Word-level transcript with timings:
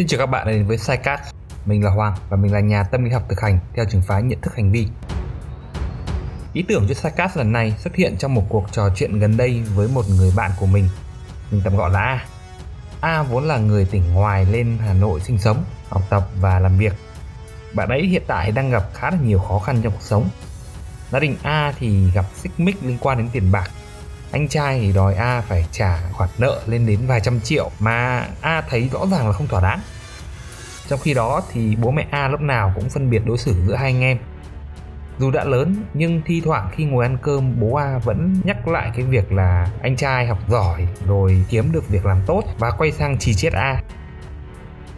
Xin 0.00 0.06
chào 0.06 0.18
các 0.18 0.26
bạn 0.26 0.46
đến 0.46 0.66
với 0.66 0.78
SciCast 0.78 1.34
Mình 1.66 1.84
là 1.84 1.90
Hoàng 1.90 2.16
và 2.28 2.36
mình 2.36 2.52
là 2.52 2.60
nhà 2.60 2.82
tâm 2.82 3.04
lý 3.04 3.10
học 3.10 3.22
thực 3.28 3.40
hành 3.40 3.58
theo 3.74 3.84
trường 3.90 4.02
phái 4.02 4.22
nhận 4.22 4.40
thức 4.40 4.56
hành 4.56 4.72
vi. 4.72 4.86
Ý 6.52 6.64
tưởng 6.68 6.86
cho 6.88 6.94
SciCast 6.94 7.36
lần 7.36 7.52
này 7.52 7.74
xuất 7.78 7.94
hiện 7.94 8.16
trong 8.18 8.34
một 8.34 8.42
cuộc 8.48 8.72
trò 8.72 8.88
chuyện 8.96 9.18
gần 9.18 9.36
đây 9.36 9.62
với 9.74 9.88
một 9.88 10.04
người 10.08 10.32
bạn 10.36 10.50
của 10.60 10.66
mình. 10.66 10.88
Mình 11.50 11.60
tạm 11.64 11.76
gọi 11.76 11.90
là 11.90 12.00
A. 12.00 12.24
A 13.00 13.22
vốn 13.22 13.44
là 13.44 13.58
người 13.58 13.84
tỉnh 13.84 14.14
ngoài 14.14 14.44
lên 14.44 14.78
Hà 14.80 14.92
Nội 14.92 15.20
sinh 15.20 15.38
sống, 15.38 15.64
học 15.88 16.02
tập 16.10 16.28
và 16.40 16.58
làm 16.58 16.78
việc. 16.78 16.92
Bạn 17.74 17.88
ấy 17.88 18.06
hiện 18.06 18.22
tại 18.26 18.52
đang 18.52 18.70
gặp 18.70 18.84
khá 18.94 19.10
là 19.10 19.18
nhiều 19.24 19.38
khó 19.38 19.58
khăn 19.58 19.80
trong 19.82 19.92
cuộc 19.92 20.02
sống. 20.02 20.28
Gia 21.10 21.18
đình 21.18 21.36
A 21.42 21.72
thì 21.78 22.10
gặp 22.10 22.24
xích 22.34 22.52
mích 22.58 22.76
liên 22.82 22.98
quan 23.00 23.18
đến 23.18 23.28
tiền 23.32 23.52
bạc 23.52 23.70
anh 24.32 24.48
trai 24.48 24.80
thì 24.80 24.92
đòi 24.92 25.14
A 25.14 25.40
phải 25.40 25.66
trả 25.72 25.98
khoản 26.12 26.30
nợ 26.38 26.60
lên 26.66 26.86
đến 26.86 27.00
vài 27.06 27.20
trăm 27.20 27.40
triệu 27.40 27.70
mà 27.78 28.26
A 28.40 28.62
thấy 28.68 28.88
rõ 28.92 29.06
ràng 29.10 29.26
là 29.26 29.32
không 29.32 29.48
thỏa 29.48 29.60
đáng. 29.60 29.80
Trong 30.88 31.00
khi 31.02 31.14
đó 31.14 31.42
thì 31.52 31.76
bố 31.76 31.90
mẹ 31.90 32.06
A 32.10 32.28
lúc 32.28 32.40
nào 32.40 32.72
cũng 32.74 32.90
phân 32.90 33.10
biệt 33.10 33.22
đối 33.26 33.38
xử 33.38 33.54
giữa 33.66 33.74
hai 33.74 33.92
anh 33.92 34.00
em. 34.00 34.18
Dù 35.18 35.30
đã 35.30 35.44
lớn, 35.44 35.76
nhưng 35.94 36.22
thi 36.26 36.42
thoảng 36.44 36.68
khi 36.72 36.84
ngồi 36.84 37.04
ăn 37.04 37.18
cơm, 37.22 37.60
bố 37.60 37.74
A 37.74 37.98
vẫn 37.98 38.40
nhắc 38.44 38.68
lại 38.68 38.90
cái 38.96 39.04
việc 39.04 39.32
là 39.32 39.68
anh 39.82 39.96
trai 39.96 40.26
học 40.26 40.38
giỏi 40.48 40.88
rồi 41.06 41.44
kiếm 41.48 41.72
được 41.72 41.88
việc 41.88 42.06
làm 42.06 42.22
tốt 42.26 42.42
và 42.58 42.70
quay 42.70 42.92
sang 42.92 43.18
chỉ 43.18 43.34
chết 43.34 43.52
A. 43.52 43.82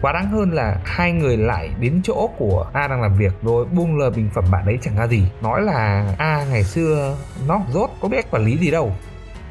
Quá 0.01 0.13
đáng 0.13 0.31
hơn 0.31 0.53
là 0.53 0.77
hai 0.85 1.13
người 1.13 1.37
lại 1.37 1.71
đến 1.81 2.01
chỗ 2.05 2.31
của 2.39 2.67
A 2.73 2.89
đang 2.89 3.03
làm 3.03 3.19
việc 3.19 3.33
rồi 3.43 3.65
buông 3.65 3.99
lời 3.99 4.11
bình 4.11 4.31
phẩm 4.35 4.45
bạn 4.51 4.65
ấy 4.65 4.79
chẳng 4.83 4.97
ra 4.97 5.07
gì. 5.07 5.25
Nói 5.43 5.63
là 5.63 6.15
A 6.19 6.45
ngày 6.51 6.65
xưa 6.65 7.17
nó 7.47 7.61
rốt, 7.73 7.91
có 8.01 8.09
biết 8.09 8.31
quản 8.31 8.45
lý 8.45 8.59
gì 8.59 8.71
đâu 8.71 8.95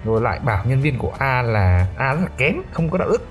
rồi 0.06 0.22
lại 0.22 0.40
bảo 0.40 0.66
nhân 0.66 0.82
viên 0.82 0.98
của 0.98 1.14
A 1.18 1.42
là 1.42 1.88
A 1.98 2.14
rất 2.14 2.22
là 2.22 2.30
kém 2.38 2.56
không 2.72 2.90
có 2.90 2.98
đạo 2.98 3.10
đức 3.10 3.28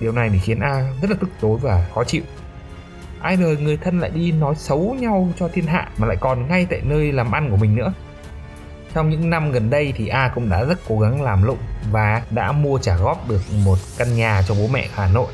điều 0.00 0.12
này 0.12 0.28
thì 0.32 0.38
khiến 0.38 0.60
A 0.60 0.92
rất 1.02 1.10
là 1.10 1.16
tức 1.20 1.30
tối 1.40 1.58
và 1.62 1.86
khó 1.94 2.04
chịu 2.04 2.22
ai 3.20 3.36
đời 3.36 3.56
người 3.56 3.76
thân 3.76 4.00
lại 4.00 4.10
đi 4.14 4.32
nói 4.32 4.54
xấu 4.54 4.96
nhau 5.00 5.28
cho 5.38 5.48
thiên 5.48 5.66
hạ 5.66 5.88
mà 5.98 6.06
lại 6.06 6.16
còn 6.20 6.48
ngay 6.48 6.66
tại 6.70 6.80
nơi 6.84 7.12
làm 7.12 7.32
ăn 7.32 7.50
của 7.50 7.56
mình 7.56 7.76
nữa 7.76 7.92
trong 8.94 9.10
những 9.10 9.30
năm 9.30 9.52
gần 9.52 9.70
đây 9.70 9.92
thì 9.96 10.08
A 10.08 10.28
cũng 10.34 10.50
đã 10.50 10.64
rất 10.64 10.78
cố 10.88 10.98
gắng 10.98 11.22
làm 11.22 11.42
lụng 11.42 11.58
và 11.90 12.22
đã 12.30 12.52
mua 12.52 12.78
trả 12.78 12.96
góp 12.96 13.28
được 13.28 13.40
một 13.64 13.78
căn 13.98 14.16
nhà 14.16 14.42
cho 14.48 14.54
bố 14.54 14.68
mẹ 14.72 14.88
Hà 14.94 15.08
Nội. 15.08 15.32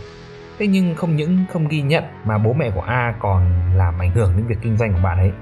Thế 0.58 0.66
nhưng 0.66 0.94
không 0.94 1.16
những 1.16 1.44
không 1.52 1.68
ghi 1.68 1.82
nhận 1.82 2.04
mà 2.24 2.38
bố 2.38 2.52
mẹ 2.52 2.70
của 2.70 2.80
A 2.80 3.14
còn 3.20 3.72
làm 3.76 3.98
ảnh 3.98 4.10
hưởng 4.10 4.36
đến 4.36 4.46
việc 4.46 4.58
kinh 4.62 4.76
doanh 4.76 4.92
của 4.92 5.00
bạn 5.02 5.18
ấy. 5.18 5.32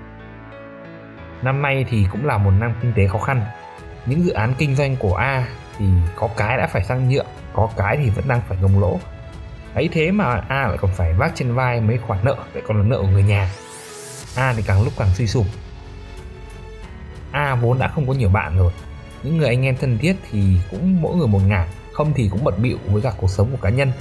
Năm 1.43 1.63
nay 1.63 1.87
thì 1.89 2.07
cũng 2.13 2.27
là 2.27 2.39
một 2.39 2.51
năm 2.51 2.75
kinh 2.83 2.93
tế 2.97 3.09
khó 3.09 3.19
khăn 3.19 3.41
những 4.07 4.25
dự 4.25 4.33
án 4.33 4.55
kinh 4.59 4.77
doanh 4.77 4.97
của 4.97 5.15
A 5.15 5.49
thì 5.79 5.87
có 6.17 6.29
cái 6.37 6.57
đã 6.59 6.67
phải 6.67 6.85
sang 6.85 7.09
nhượng, 7.09 7.27
có 7.53 7.69
cái 7.77 7.97
thì 7.97 8.11
vẫn 8.11 8.29
đang 8.29 8.41
phải 8.49 8.59
gồng 8.59 8.81
lỗ. 8.81 9.01
Ấy 9.75 9.89
thế 9.93 10.11
mà 10.11 10.25
A 10.49 10.69
lại 10.69 10.77
còn 10.81 10.91
phải 10.95 11.13
vác 11.13 11.33
trên 11.35 11.55
vai 11.55 11.81
mấy 11.81 11.99
khoản 11.99 12.25
nợ 12.25 12.37
lại 12.55 12.63
còn 12.67 12.79
là 12.79 12.85
nợ 12.85 12.99
của 12.99 13.09
người 13.09 13.23
nhà. 13.23 13.51
A 14.37 14.53
thì 14.57 14.63
càng 14.67 14.83
lúc 14.83 14.93
càng 14.99 15.15
suy 15.15 15.27
sụp. 15.27 15.47
A 17.33 17.55
vốn 17.55 17.79
đã 17.79 17.89
không 17.89 18.09
có 18.09 18.15
nhiều 18.15 18.29
bạn 18.29 18.59
rồi. 18.59 18.73
Những 19.23 19.37
người 19.37 19.49
anh 19.49 19.67
em 19.67 19.77
thân 19.77 19.99
thiết 19.99 20.17
thì 20.31 20.57
cũng 20.71 21.03
mỗi 21.03 21.17
người 21.17 21.27
một 21.27 21.41
ngả, 21.47 21.67
không 21.93 22.13
thì 22.15 22.29
cũng 22.29 22.45
bận 22.45 22.55
bịu 22.63 22.79
với 22.87 23.03
cả 23.03 23.13
cuộc 23.17 23.31
sống 23.31 23.51
của 23.51 23.59
cá 23.63 23.69
nhân. 23.69 23.93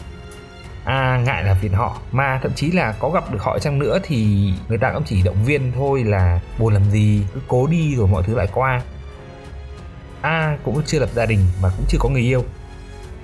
A 0.83 1.17
ngại 1.17 1.43
là 1.43 1.53
phiền 1.61 1.73
họ, 1.73 1.97
mà 2.11 2.39
thậm 2.43 2.53
chí 2.53 2.71
là 2.71 2.95
có 2.99 3.09
gặp 3.09 3.31
được 3.31 3.41
họ 3.41 3.59
chăng 3.59 3.79
nữa 3.79 3.99
thì 4.03 4.49
người 4.67 4.77
ta 4.77 4.91
cũng 4.93 5.03
chỉ 5.03 5.23
động 5.23 5.43
viên 5.45 5.71
thôi 5.71 6.03
là 6.03 6.39
buồn 6.57 6.73
làm 6.73 6.83
gì? 6.91 7.25
Cứ 7.33 7.39
cố 7.47 7.67
đi 7.67 7.95
rồi 7.95 8.07
mọi 8.07 8.23
thứ 8.23 8.35
lại 8.35 8.47
qua. 8.53 8.81
A 10.25 10.57
cũng 10.63 10.81
chưa 10.85 10.99
lập 10.99 11.09
gia 11.13 11.25
đình 11.25 11.39
và 11.61 11.69
cũng 11.77 11.85
chưa 11.89 11.97
có 12.01 12.09
người 12.09 12.21
yêu. 12.21 12.43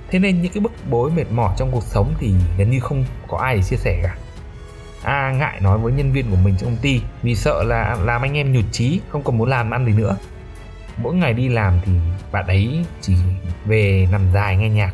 Thế 0.09 0.19
nên 0.19 0.41
những 0.41 0.51
cái 0.53 0.61
bức 0.61 0.71
bối 0.89 1.11
mệt 1.11 1.31
mỏi 1.31 1.55
trong 1.57 1.71
cuộc 1.71 1.83
sống 1.83 2.13
thì 2.19 2.33
gần 2.57 2.69
như 2.71 2.79
không 2.79 3.05
có 3.27 3.37
ai 3.37 3.55
để 3.55 3.63
chia 3.63 3.75
sẻ 3.75 3.99
cả. 4.03 4.15
A 5.03 5.31
ngại 5.31 5.59
nói 5.61 5.77
với 5.77 5.93
nhân 5.93 6.11
viên 6.11 6.29
của 6.29 6.35
mình 6.35 6.55
trong 6.57 6.69
công 6.69 6.81
ty 6.81 7.01
vì 7.23 7.35
sợ 7.35 7.63
là 7.63 7.97
làm 8.03 8.21
anh 8.21 8.37
em 8.37 8.53
nhụt 8.53 8.65
chí, 8.71 9.01
không 9.09 9.23
còn 9.23 9.37
muốn 9.37 9.49
làm 9.49 9.71
ăn 9.71 9.85
gì 9.85 9.93
nữa. 9.93 10.17
Mỗi 10.97 11.15
ngày 11.15 11.33
đi 11.33 11.49
làm 11.49 11.79
thì 11.85 11.91
bạn 12.31 12.47
ấy 12.47 12.85
chỉ 13.01 13.15
về 13.65 14.07
nằm 14.11 14.21
dài 14.33 14.57
nghe 14.57 14.69
nhạc. 14.69 14.93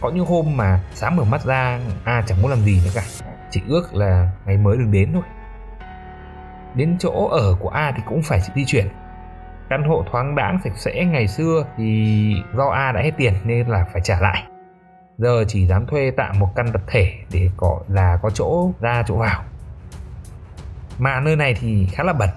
Có 0.00 0.10
những 0.10 0.26
hôm 0.26 0.56
mà 0.56 0.80
sáng 0.94 1.16
mở 1.16 1.24
mắt 1.24 1.44
ra, 1.44 1.80
A 2.04 2.22
chẳng 2.26 2.42
muốn 2.42 2.50
làm 2.50 2.60
gì 2.60 2.80
nữa 2.84 2.90
cả. 2.94 3.02
Chỉ 3.50 3.60
ước 3.68 3.94
là 3.94 4.30
ngày 4.46 4.56
mới 4.56 4.76
đừng 4.76 4.92
đến 4.92 5.12
thôi. 5.12 5.22
Đến 6.74 6.96
chỗ 7.00 7.28
ở 7.28 7.56
của 7.60 7.68
A 7.68 7.92
thì 7.96 8.02
cũng 8.06 8.22
phải 8.22 8.40
di 8.54 8.64
chuyển 8.64 8.88
căn 9.70 9.84
hộ 9.84 10.04
thoáng 10.10 10.34
đãng 10.34 10.58
sạch 10.64 10.72
sẽ 10.76 11.04
ngày 11.04 11.28
xưa 11.28 11.64
thì 11.76 12.34
do 12.56 12.68
A 12.68 12.92
đã 12.92 13.00
hết 13.00 13.10
tiền 13.16 13.34
nên 13.44 13.68
là 13.68 13.86
phải 13.92 14.02
trả 14.04 14.20
lại. 14.20 14.44
Giờ 15.18 15.44
chỉ 15.48 15.66
dám 15.66 15.86
thuê 15.86 16.12
tạm 16.16 16.38
một 16.38 16.52
căn 16.56 16.72
tập 16.72 16.82
thể 16.86 17.12
để 17.32 17.50
có, 17.56 17.80
là 17.88 18.18
có 18.22 18.30
chỗ 18.30 18.72
ra 18.80 19.02
chỗ 19.06 19.16
vào. 19.16 19.44
Mà 20.98 21.20
nơi 21.20 21.36
này 21.36 21.54
thì 21.60 21.86
khá 21.92 22.04
là 22.04 22.12
bẩn. 22.12 22.28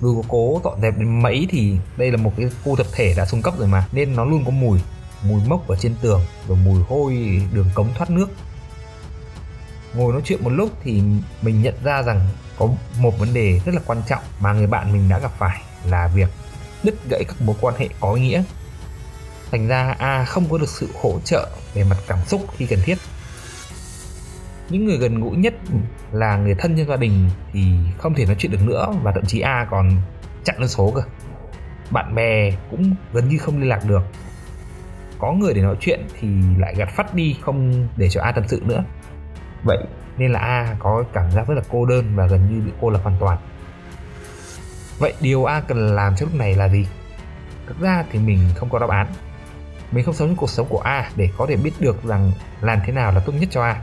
Dù 0.00 0.22
có 0.22 0.28
cố 0.28 0.60
dọn 0.64 0.80
dẹp 0.80 0.98
đến 0.98 1.22
mấy 1.22 1.46
thì 1.50 1.78
đây 1.96 2.10
là 2.10 2.16
một 2.16 2.32
cái 2.36 2.50
khu 2.64 2.76
tập 2.76 2.86
thể 2.94 3.14
đã 3.16 3.24
xuống 3.24 3.42
cấp 3.42 3.54
rồi 3.58 3.68
mà, 3.68 3.86
nên 3.92 4.16
nó 4.16 4.24
luôn 4.24 4.44
có 4.44 4.50
mùi. 4.50 4.78
Mùi 5.28 5.40
mốc 5.48 5.68
ở 5.68 5.76
trên 5.76 5.94
tường, 6.02 6.20
rồi 6.48 6.58
mùi 6.64 6.82
hôi, 6.88 7.42
đường 7.52 7.70
cống 7.74 7.88
thoát 7.94 8.10
nước. 8.10 8.26
Ngồi 9.94 10.12
nói 10.12 10.22
chuyện 10.24 10.44
một 10.44 10.50
lúc 10.50 10.70
thì 10.82 11.02
mình 11.42 11.62
nhận 11.62 11.74
ra 11.84 12.02
rằng 12.02 12.20
có 12.58 12.68
một 13.00 13.18
vấn 13.18 13.34
đề 13.34 13.60
rất 13.66 13.74
là 13.74 13.80
quan 13.86 14.02
trọng 14.06 14.22
mà 14.40 14.52
người 14.52 14.66
bạn 14.66 14.92
mình 14.92 15.08
đã 15.08 15.18
gặp 15.18 15.30
phải 15.38 15.60
là 15.84 16.10
việc 16.14 16.28
đứt 16.84 16.94
gãy 17.10 17.24
các 17.28 17.36
mối 17.40 17.56
quan 17.60 17.74
hệ 17.78 17.88
có 18.00 18.12
ý 18.12 18.22
nghĩa. 18.22 18.42
Thành 19.50 19.68
ra 19.68 19.96
a 19.98 20.24
không 20.24 20.44
có 20.50 20.58
được 20.58 20.68
sự 20.68 20.88
hỗ 21.02 21.20
trợ 21.24 21.48
về 21.74 21.84
mặt 21.84 21.96
cảm 22.08 22.18
xúc 22.26 22.46
khi 22.56 22.66
cần 22.66 22.78
thiết. 22.82 22.98
Những 24.68 24.84
người 24.84 24.96
gần 24.96 25.20
gũi 25.20 25.36
nhất 25.36 25.54
là 26.12 26.36
người 26.36 26.54
thân 26.54 26.76
trong 26.76 26.88
gia 26.88 26.96
đình 26.96 27.30
thì 27.52 27.60
không 27.98 28.14
thể 28.14 28.26
nói 28.26 28.36
chuyện 28.38 28.52
được 28.52 28.62
nữa 28.62 28.94
và 29.02 29.12
thậm 29.12 29.24
chí 29.26 29.40
a 29.40 29.66
còn 29.70 29.90
chặn 30.44 30.56
lên 30.58 30.68
số 30.68 30.92
cơ. 30.94 31.02
Bạn 31.90 32.14
bè 32.14 32.50
cũng 32.70 32.94
gần 33.12 33.28
như 33.28 33.38
không 33.38 33.60
liên 33.60 33.68
lạc 33.68 33.84
được. 33.84 34.02
Có 35.18 35.32
người 35.32 35.54
để 35.54 35.62
nói 35.62 35.76
chuyện 35.80 36.00
thì 36.20 36.28
lại 36.58 36.74
gạt 36.76 36.88
phát 36.96 37.14
đi, 37.14 37.36
không 37.42 37.88
để 37.96 38.08
cho 38.08 38.22
a 38.22 38.32
tâm 38.32 38.44
sự 38.48 38.62
nữa. 38.64 38.84
Vậy 39.64 39.78
nên 40.16 40.32
là 40.32 40.40
a 40.40 40.76
có 40.78 41.04
cảm 41.12 41.30
giác 41.30 41.48
rất 41.48 41.54
là 41.54 41.62
cô 41.70 41.86
đơn 41.86 42.16
và 42.16 42.26
gần 42.26 42.48
như 42.50 42.64
bị 42.66 42.72
cô 42.80 42.90
lập 42.90 43.00
hoàn 43.02 43.16
toàn. 43.20 43.38
Vậy 44.98 45.14
điều 45.20 45.44
A 45.44 45.60
cần 45.60 45.94
làm 45.94 46.16
trong 46.16 46.28
lúc 46.28 46.38
này 46.38 46.54
là 46.54 46.68
gì? 46.68 46.86
Thực 47.66 47.80
ra 47.80 48.04
thì 48.12 48.18
mình 48.18 48.38
không 48.54 48.68
có 48.70 48.78
đáp 48.78 48.90
án. 48.90 49.06
Mình 49.92 50.04
không 50.04 50.14
sống 50.14 50.28
trong 50.28 50.36
cuộc 50.36 50.50
sống 50.50 50.66
của 50.68 50.80
A 50.80 51.10
để 51.16 51.28
có 51.36 51.46
thể 51.46 51.56
biết 51.56 51.72
được 51.80 52.04
rằng 52.04 52.32
làm 52.60 52.78
thế 52.86 52.92
nào 52.92 53.12
là 53.12 53.20
tốt 53.20 53.32
nhất 53.40 53.48
cho 53.52 53.62
A. 53.62 53.82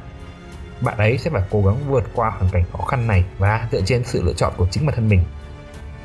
Bạn 0.82 0.98
ấy 0.98 1.18
sẽ 1.18 1.30
phải 1.30 1.44
cố 1.52 1.62
gắng 1.66 1.78
vượt 1.88 2.04
qua 2.14 2.30
hoàn 2.30 2.52
cảnh 2.52 2.64
khó 2.72 2.86
khăn 2.86 3.08
này 3.08 3.26
và 3.38 3.68
dựa 3.72 3.82
trên 3.82 4.04
sự 4.04 4.24
lựa 4.24 4.34
chọn 4.34 4.54
của 4.58 4.68
chính 4.72 4.86
bản 4.86 4.96
thân 4.96 5.10
mình. 5.10 5.24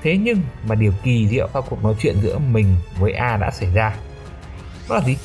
Thế 0.03 0.16
nhưng 0.16 0.41
mà 0.66 0.75
điều 0.75 0.93
kỳ 1.03 1.28
diệu 1.28 1.49
sau 1.53 1.62
cuộc 1.62 1.84
nói 1.84 1.95
chuyện 1.99 2.16
giữa 2.22 2.39
mình 2.39 2.77
với 2.99 3.12
A 3.12 3.37
đã 3.37 3.50
xảy 3.50 3.72
ra. 3.75 3.97
Đó 4.89 4.95
là 4.95 5.00
gì? 5.00 5.16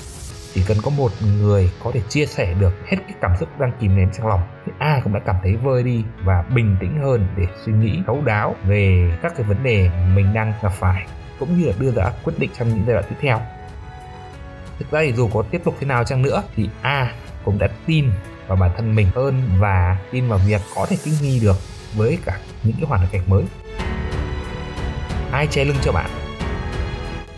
Chỉ 0.53 0.63
cần 0.67 0.77
có 0.83 0.91
một 0.91 1.11
người 1.41 1.71
có 1.83 1.91
thể 1.93 2.01
chia 2.09 2.25
sẻ 2.25 2.53
được 2.59 2.73
hết 2.87 2.97
cái 2.97 3.15
cảm 3.21 3.31
xúc 3.39 3.49
đang 3.59 3.71
kìm 3.79 3.95
nén 3.95 4.09
trong 4.17 4.27
lòng, 4.27 4.41
thì 4.65 4.71
ai 4.79 5.01
cũng 5.03 5.13
đã 5.13 5.19
cảm 5.25 5.35
thấy 5.43 5.55
vơi 5.55 5.83
đi 5.83 6.03
và 6.23 6.43
bình 6.55 6.77
tĩnh 6.79 7.01
hơn 7.01 7.27
để 7.37 7.47
suy 7.65 7.73
nghĩ 7.73 7.99
thấu 8.07 8.21
đáo 8.25 8.55
về 8.63 9.11
các 9.21 9.33
cái 9.37 9.43
vấn 9.43 9.63
đề 9.63 9.89
mình 10.15 10.33
đang 10.33 10.53
gặp 10.61 10.73
phải, 10.79 11.07
cũng 11.39 11.59
như 11.59 11.65
là 11.65 11.73
đưa 11.79 11.91
ra 11.91 12.11
quyết 12.23 12.33
định 12.37 12.49
trong 12.57 12.69
những 12.69 12.83
giai 12.87 12.93
đoạn 12.93 13.05
tiếp 13.09 13.15
theo. 13.21 13.41
Thực 14.79 14.91
ra 14.91 15.01
thì 15.03 15.13
dù 15.13 15.29
có 15.33 15.43
tiếp 15.51 15.61
tục 15.63 15.75
thế 15.79 15.87
nào 15.87 16.03
chăng 16.03 16.21
nữa, 16.21 16.43
thì 16.55 16.69
a 16.81 17.11
cũng 17.45 17.59
đã 17.59 17.67
tin 17.85 18.11
vào 18.47 18.57
bản 18.57 18.71
thân 18.77 18.95
mình 18.95 19.07
hơn 19.15 19.41
và 19.59 19.97
tin 20.11 20.27
vào 20.27 20.39
việc 20.47 20.61
có 20.75 20.85
thể 20.89 20.97
thích 21.03 21.13
nghi 21.21 21.39
được 21.39 21.57
với 21.95 22.17
cả 22.25 22.39
những 22.63 22.75
cái 22.75 22.85
hoàn 22.85 23.07
cảnh 23.11 23.21
mới. 23.27 23.43
Ai 25.31 25.47
che 25.47 25.65
lưng 25.65 25.77
cho 25.81 25.91
bạn? 25.91 26.09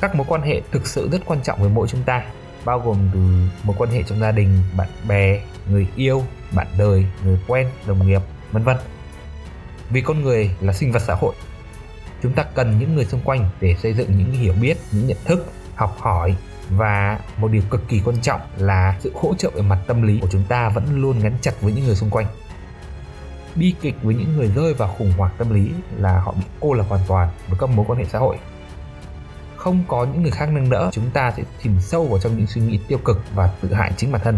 Các 0.01 0.15
mối 0.15 0.25
quan 0.29 0.41
hệ 0.41 0.61
thực 0.71 0.87
sự 0.87 1.09
rất 1.11 1.21
quan 1.25 1.41
trọng 1.43 1.59
với 1.59 1.69
mỗi 1.69 1.87
chúng 1.87 2.03
ta 2.03 2.23
bao 2.65 2.79
gồm 2.79 3.09
từ 3.13 3.19
một 3.63 3.73
quan 3.77 3.89
hệ 3.89 4.03
trong 4.03 4.19
gia 4.19 4.31
đình, 4.31 4.59
bạn 4.77 4.89
bè, 5.07 5.41
người 5.69 5.87
yêu, 5.95 6.23
bạn 6.51 6.67
đời, 6.77 7.05
người 7.23 7.39
quen, 7.47 7.67
đồng 7.85 8.07
nghiệp, 8.07 8.21
vân 8.51 8.63
vân. 8.63 8.77
Vì 9.89 10.01
con 10.01 10.21
người 10.21 10.55
là 10.61 10.73
sinh 10.73 10.91
vật 10.91 11.01
xã 11.07 11.15
hội, 11.15 11.35
chúng 12.23 12.33
ta 12.33 12.43
cần 12.43 12.79
những 12.79 12.95
người 12.95 13.05
xung 13.05 13.21
quanh 13.21 13.49
để 13.61 13.75
xây 13.83 13.93
dựng 13.93 14.17
những 14.17 14.31
hiểu 14.31 14.53
biết, 14.61 14.77
những 14.91 15.07
nhận 15.07 15.17
thức, 15.25 15.51
học 15.75 15.97
hỏi. 15.99 16.35
Và 16.69 17.19
một 17.37 17.47
điều 17.51 17.61
cực 17.69 17.87
kỳ 17.87 18.01
quan 18.05 18.21
trọng 18.21 18.41
là 18.57 18.97
sự 18.99 19.11
hỗ 19.15 19.33
trợ 19.37 19.49
về 19.55 19.61
mặt 19.61 19.79
tâm 19.87 20.01
lý 20.01 20.19
của 20.19 20.27
chúng 20.31 20.43
ta 20.43 20.69
vẫn 20.69 21.01
luôn 21.01 21.19
gắn 21.19 21.33
chặt 21.41 21.61
với 21.61 21.73
những 21.73 21.85
người 21.85 21.95
xung 21.95 22.09
quanh. 22.09 22.25
Bi 23.55 23.73
kịch 23.81 23.95
với 24.03 24.15
những 24.15 24.37
người 24.37 24.47
rơi 24.47 24.73
vào 24.73 24.95
khủng 24.97 25.11
hoảng 25.17 25.31
tâm 25.37 25.53
lý 25.53 25.71
là 25.97 26.19
họ 26.19 26.31
bị 26.31 26.43
cô 26.59 26.73
lập 26.73 26.85
hoàn 26.89 27.01
toàn 27.07 27.29
với 27.47 27.59
các 27.59 27.69
mối 27.69 27.85
quan 27.89 27.99
hệ 27.99 28.05
xã 28.05 28.19
hội 28.19 28.37
không 29.63 29.83
có 29.87 30.05
những 30.05 30.21
người 30.21 30.31
khác 30.31 30.49
nâng 30.51 30.69
đỡ, 30.69 30.89
chúng 30.91 31.09
ta 31.13 31.31
sẽ 31.31 31.43
chìm 31.61 31.79
sâu 31.79 32.05
vào 32.05 32.19
trong 32.19 32.37
những 32.37 32.47
suy 32.47 32.61
nghĩ 32.61 32.79
tiêu 32.87 32.99
cực 33.05 33.21
và 33.35 33.49
tự 33.61 33.73
hại 33.73 33.91
chính 33.97 34.11
bản 34.11 34.21
thân. 34.23 34.37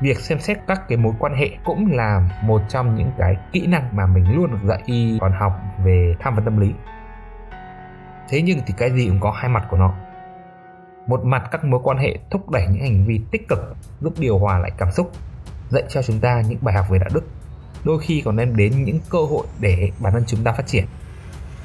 Việc 0.00 0.20
xem 0.20 0.40
xét 0.40 0.58
các 0.66 0.88
cái 0.88 0.98
mối 0.98 1.12
quan 1.18 1.34
hệ 1.34 1.50
cũng 1.64 1.92
là 1.92 2.40
một 2.42 2.62
trong 2.68 2.96
những 2.96 3.10
cái 3.18 3.36
kỹ 3.52 3.66
năng 3.66 3.96
mà 3.96 4.06
mình 4.06 4.34
luôn 4.34 4.50
được 4.50 4.58
dạy 4.68 4.82
khi 4.86 5.18
còn 5.20 5.32
học 5.32 5.52
về 5.84 6.14
tham 6.20 6.34
vấn 6.34 6.44
tâm 6.44 6.60
lý. 6.60 6.72
Thế 8.28 8.42
nhưng 8.42 8.60
thì 8.66 8.74
cái 8.76 8.90
gì 8.90 9.08
cũng 9.08 9.20
có 9.20 9.30
hai 9.30 9.48
mặt 9.48 9.64
của 9.70 9.76
nó. 9.76 9.94
Một 11.06 11.24
mặt 11.24 11.48
các 11.50 11.64
mối 11.64 11.80
quan 11.84 11.98
hệ 11.98 12.18
thúc 12.30 12.50
đẩy 12.50 12.66
những 12.66 12.82
hành 12.82 13.04
vi 13.06 13.20
tích 13.30 13.48
cực, 13.48 13.76
giúp 14.00 14.12
điều 14.18 14.38
hòa 14.38 14.58
lại 14.58 14.70
cảm 14.78 14.92
xúc, 14.92 15.12
dạy 15.70 15.82
cho 15.88 16.02
chúng 16.02 16.20
ta 16.20 16.42
những 16.48 16.58
bài 16.60 16.74
học 16.74 16.86
về 16.90 16.98
đạo 16.98 17.10
đức. 17.12 17.24
Đôi 17.84 17.98
khi 18.00 18.22
còn 18.24 18.36
đem 18.36 18.56
đến 18.56 18.84
những 18.84 18.98
cơ 19.10 19.18
hội 19.18 19.46
để 19.60 19.90
bản 19.98 20.12
thân 20.12 20.24
chúng 20.26 20.44
ta 20.44 20.52
phát 20.52 20.66
triển 20.66 20.84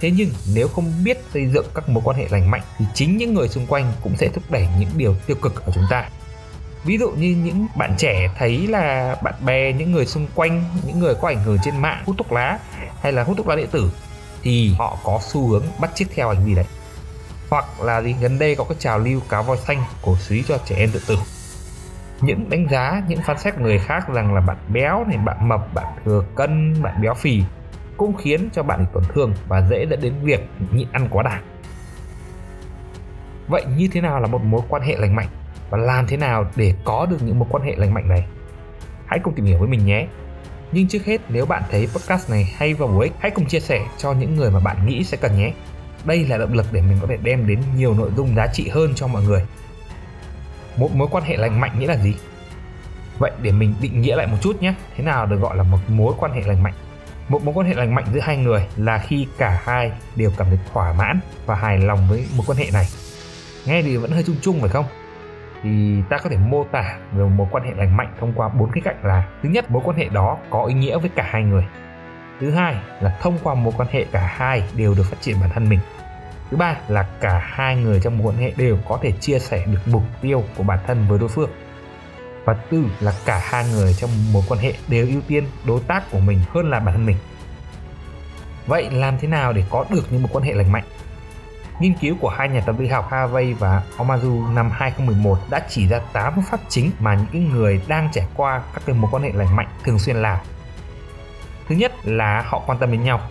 thế 0.03 0.11
nhưng 0.11 0.29
nếu 0.53 0.67
không 0.67 0.91
biết 1.03 1.23
xây 1.33 1.45
dựng 1.45 1.65
các 1.75 1.89
mối 1.89 2.03
quan 2.05 2.17
hệ 2.17 2.27
lành 2.29 2.51
mạnh, 2.51 2.61
thì 2.77 2.85
chính 2.93 3.17
những 3.17 3.33
người 3.33 3.47
xung 3.47 3.65
quanh 3.67 3.91
cũng 4.03 4.15
sẽ 4.17 4.27
thúc 4.27 4.43
đẩy 4.49 4.67
những 4.79 4.89
điều 4.95 5.15
tiêu 5.27 5.37
cực 5.41 5.65
ở 5.65 5.71
chúng 5.75 5.83
ta. 5.89 6.09
Ví 6.83 6.97
dụ 6.97 7.11
như 7.11 7.35
những 7.43 7.67
bạn 7.75 7.95
trẻ 7.97 8.29
thấy 8.37 8.67
là 8.67 9.15
bạn 9.23 9.33
bè, 9.45 9.73
những 9.73 9.91
người 9.91 10.05
xung 10.05 10.27
quanh, 10.35 10.63
những 10.85 10.99
người 10.99 11.15
có 11.15 11.27
ảnh 11.27 11.43
hưởng 11.43 11.57
trên 11.63 11.77
mạng, 11.77 12.03
hút 12.05 12.15
thuốc 12.17 12.31
lá 12.31 12.59
hay 13.01 13.11
là 13.11 13.23
hút 13.23 13.37
thuốc 13.37 13.47
lá 13.47 13.55
điện 13.55 13.67
tử, 13.71 13.91
thì 14.41 14.73
họ 14.77 14.97
có 15.03 15.19
xu 15.21 15.47
hướng 15.47 15.63
bắt 15.79 15.91
chước 15.95 16.07
theo 16.15 16.29
hành 16.29 16.45
vi 16.45 16.55
đấy. 16.55 16.65
Hoặc 17.49 17.65
là 17.81 18.01
gì, 18.01 18.15
gần 18.21 18.39
đây 18.39 18.55
có 18.55 18.63
cái 18.63 18.77
trào 18.79 18.99
lưu 18.99 19.21
cá 19.29 19.41
voi 19.41 19.57
xanh 19.57 19.83
cổ 20.01 20.15
suý 20.17 20.43
cho 20.47 20.57
trẻ 20.65 20.75
em 20.75 20.91
tự 20.91 21.01
tử. 21.07 21.17
Những 22.21 22.49
đánh 22.49 22.67
giá, 22.71 23.01
những 23.07 23.19
phán 23.25 23.39
xét 23.39 23.57
người 23.57 23.79
khác 23.79 24.09
rằng 24.13 24.33
là 24.33 24.41
bạn 24.41 24.57
béo 24.69 25.05
này, 25.05 25.17
bạn 25.17 25.49
mập, 25.49 25.73
bạn 25.73 25.85
thừa 26.05 26.23
cân, 26.35 26.81
bạn 26.83 27.01
béo 27.01 27.13
phì 27.13 27.43
cũng 27.97 28.17
khiến 28.17 28.49
cho 28.53 28.63
bạn 28.63 28.79
bị 28.79 28.85
tổn 28.93 29.03
thương 29.13 29.33
và 29.47 29.61
dễ 29.69 29.85
dẫn 29.89 30.01
đến 30.01 30.13
việc 30.23 30.49
nhịn 30.71 30.87
ăn 30.91 31.07
quá 31.11 31.23
đà. 31.23 31.41
Vậy 33.47 33.65
như 33.77 33.87
thế 33.91 34.01
nào 34.01 34.19
là 34.19 34.27
một 34.27 34.43
mối 34.43 34.61
quan 34.69 34.81
hệ 34.81 34.95
lành 34.97 35.15
mạnh? 35.15 35.27
Và 35.69 35.77
làm 35.77 36.07
thế 36.07 36.17
nào 36.17 36.45
để 36.55 36.73
có 36.83 37.05
được 37.05 37.17
những 37.21 37.39
mối 37.39 37.47
quan 37.51 37.63
hệ 37.63 37.75
lành 37.75 37.93
mạnh 37.93 38.09
này? 38.09 38.25
Hãy 39.05 39.19
cùng 39.23 39.33
tìm 39.35 39.45
hiểu 39.45 39.59
với 39.59 39.67
mình 39.67 39.85
nhé. 39.85 40.07
Nhưng 40.71 40.87
trước 40.87 41.05
hết, 41.05 41.21
nếu 41.29 41.45
bạn 41.45 41.63
thấy 41.71 41.87
podcast 41.87 42.29
này 42.29 42.53
hay 42.57 42.73
và 42.73 42.87
bổ 42.87 42.99
ích, 42.99 43.13
hãy 43.19 43.31
cùng 43.31 43.45
chia 43.45 43.59
sẻ 43.59 43.85
cho 43.97 44.13
những 44.13 44.35
người 44.35 44.51
mà 44.51 44.59
bạn 44.59 44.87
nghĩ 44.87 45.03
sẽ 45.03 45.17
cần 45.17 45.37
nhé. 45.37 45.53
Đây 46.05 46.25
là 46.25 46.37
động 46.37 46.53
lực 46.53 46.65
để 46.71 46.81
mình 46.81 46.97
có 47.01 47.07
thể 47.07 47.17
đem 47.23 47.47
đến 47.47 47.59
nhiều 47.77 47.93
nội 47.93 48.11
dung 48.17 48.35
giá 48.35 48.47
trị 48.53 48.69
hơn 48.69 48.95
cho 48.95 49.07
mọi 49.07 49.23
người. 49.23 49.45
Một 50.77 50.95
mối 50.95 51.07
quan 51.11 51.23
hệ 51.23 51.37
lành 51.37 51.59
mạnh 51.59 51.79
nghĩa 51.79 51.87
là 51.87 51.97
gì? 51.97 52.15
Vậy 53.19 53.31
để 53.41 53.51
mình 53.51 53.73
định 53.81 54.01
nghĩa 54.01 54.15
lại 54.15 54.27
một 54.27 54.37
chút 54.41 54.61
nhé. 54.61 54.73
Thế 54.95 55.03
nào 55.03 55.25
được 55.25 55.37
gọi 55.37 55.57
là 55.57 55.63
một 55.63 55.79
mối 55.87 56.13
quan 56.17 56.31
hệ 56.31 56.41
lành 56.41 56.63
mạnh? 56.63 56.73
Một 57.33 57.43
mối 57.43 57.53
quan 57.57 57.67
hệ 57.67 57.73
lành 57.73 57.95
mạnh 57.95 58.05
giữa 58.13 58.19
hai 58.19 58.37
người 58.37 58.67
là 58.77 58.97
khi 58.97 59.27
cả 59.37 59.61
hai 59.63 59.91
đều 60.15 60.31
cảm 60.37 60.47
thấy 60.47 60.59
thỏa 60.73 60.93
mãn 60.93 61.19
và 61.45 61.55
hài 61.55 61.77
lòng 61.77 62.07
với 62.09 62.25
mối 62.37 62.45
quan 62.47 62.57
hệ 62.57 62.65
này. 62.73 62.85
Nghe 63.65 63.81
thì 63.81 63.97
vẫn 63.97 64.11
hơi 64.11 64.23
chung 64.23 64.35
chung 64.41 64.59
phải 64.59 64.69
không? 64.69 64.85
Thì 65.63 66.01
ta 66.09 66.17
có 66.17 66.29
thể 66.29 66.37
mô 66.37 66.63
tả 66.71 66.97
về 67.11 67.23
một 67.23 67.31
mối 67.35 67.47
quan 67.51 67.63
hệ 67.63 67.71
lành 67.77 67.97
mạnh 67.97 68.13
thông 68.19 68.33
qua 68.35 68.49
bốn 68.49 68.71
khía 68.71 68.81
cạnh 68.83 68.95
là, 69.03 69.27
thứ 69.43 69.49
nhất, 69.49 69.71
mối 69.71 69.81
quan 69.85 69.97
hệ 69.97 70.09
đó 70.09 70.37
có 70.49 70.65
ý 70.65 70.73
nghĩa 70.73 70.97
với 70.97 71.09
cả 71.15 71.27
hai 71.31 71.43
người. 71.43 71.65
Thứ 72.39 72.51
hai 72.51 72.75
là 73.01 73.17
thông 73.21 73.37
qua 73.43 73.53
mối 73.53 73.73
quan 73.77 73.87
hệ 73.91 74.05
cả 74.11 74.33
hai 74.35 74.63
đều 74.75 74.93
được 74.93 75.03
phát 75.09 75.17
triển 75.21 75.35
bản 75.41 75.49
thân 75.53 75.69
mình. 75.69 75.79
Thứ 76.51 76.57
ba 76.57 76.75
là 76.87 77.03
cả 77.21 77.41
hai 77.45 77.75
người 77.75 77.99
trong 77.99 78.17
mối 78.17 78.27
quan 78.27 78.37
hệ 78.37 78.53
đều 78.57 78.77
có 78.87 78.99
thể 79.01 79.11
chia 79.11 79.39
sẻ 79.39 79.65
được 79.65 79.81
mục 79.85 80.03
tiêu 80.21 80.43
của 80.57 80.63
bản 80.63 80.79
thân 80.87 81.05
với 81.07 81.19
đối 81.19 81.29
phương 81.29 81.49
và 82.45 82.53
tư 82.53 82.85
là 82.99 83.13
cả 83.25 83.41
hai 83.43 83.65
người 83.69 83.93
trong 83.93 84.09
mối 84.33 84.43
quan 84.47 84.59
hệ 84.59 84.73
đều 84.87 85.07
ưu 85.07 85.21
tiên 85.27 85.43
đối 85.65 85.81
tác 85.81 86.11
của 86.11 86.19
mình 86.19 86.39
hơn 86.49 86.69
là 86.69 86.79
bản 86.79 86.95
thân 86.95 87.05
mình 87.05 87.17
vậy 88.67 88.89
làm 88.91 89.17
thế 89.17 89.27
nào 89.27 89.53
để 89.53 89.63
có 89.69 89.85
được 89.89 90.03
những 90.11 90.21
mối 90.21 90.29
quan 90.33 90.43
hệ 90.43 90.53
lành 90.53 90.71
mạnh 90.71 90.83
Nghiên 91.79 91.93
cứu 91.93 92.15
của 92.19 92.29
hai 92.29 92.49
nhà 92.49 92.61
tâm 92.65 92.77
lý 92.77 92.87
học 92.87 93.07
Harvey 93.11 93.53
và 93.53 93.83
Omazu 93.97 94.53
năm 94.53 94.69
2011 94.73 95.39
đã 95.49 95.61
chỉ 95.69 95.87
ra 95.87 95.99
8 96.13 96.33
phương 96.35 96.43
pháp 96.43 96.59
chính 96.69 96.91
mà 96.99 97.17
những 97.31 97.49
người 97.49 97.81
đang 97.87 98.09
trải 98.13 98.27
qua 98.35 98.61
các 98.73 98.83
cái 98.85 98.95
mối 98.95 99.11
quan 99.11 99.23
hệ 99.23 99.31
lành 99.33 99.55
mạnh 99.55 99.67
thường 99.83 99.99
xuyên 99.99 100.15
làm. 100.15 100.37
Thứ 101.67 101.75
nhất 101.75 101.93
là 102.03 102.43
họ 102.47 102.61
quan 102.65 102.77
tâm 102.77 102.91
đến 102.91 103.03
nhau. 103.03 103.21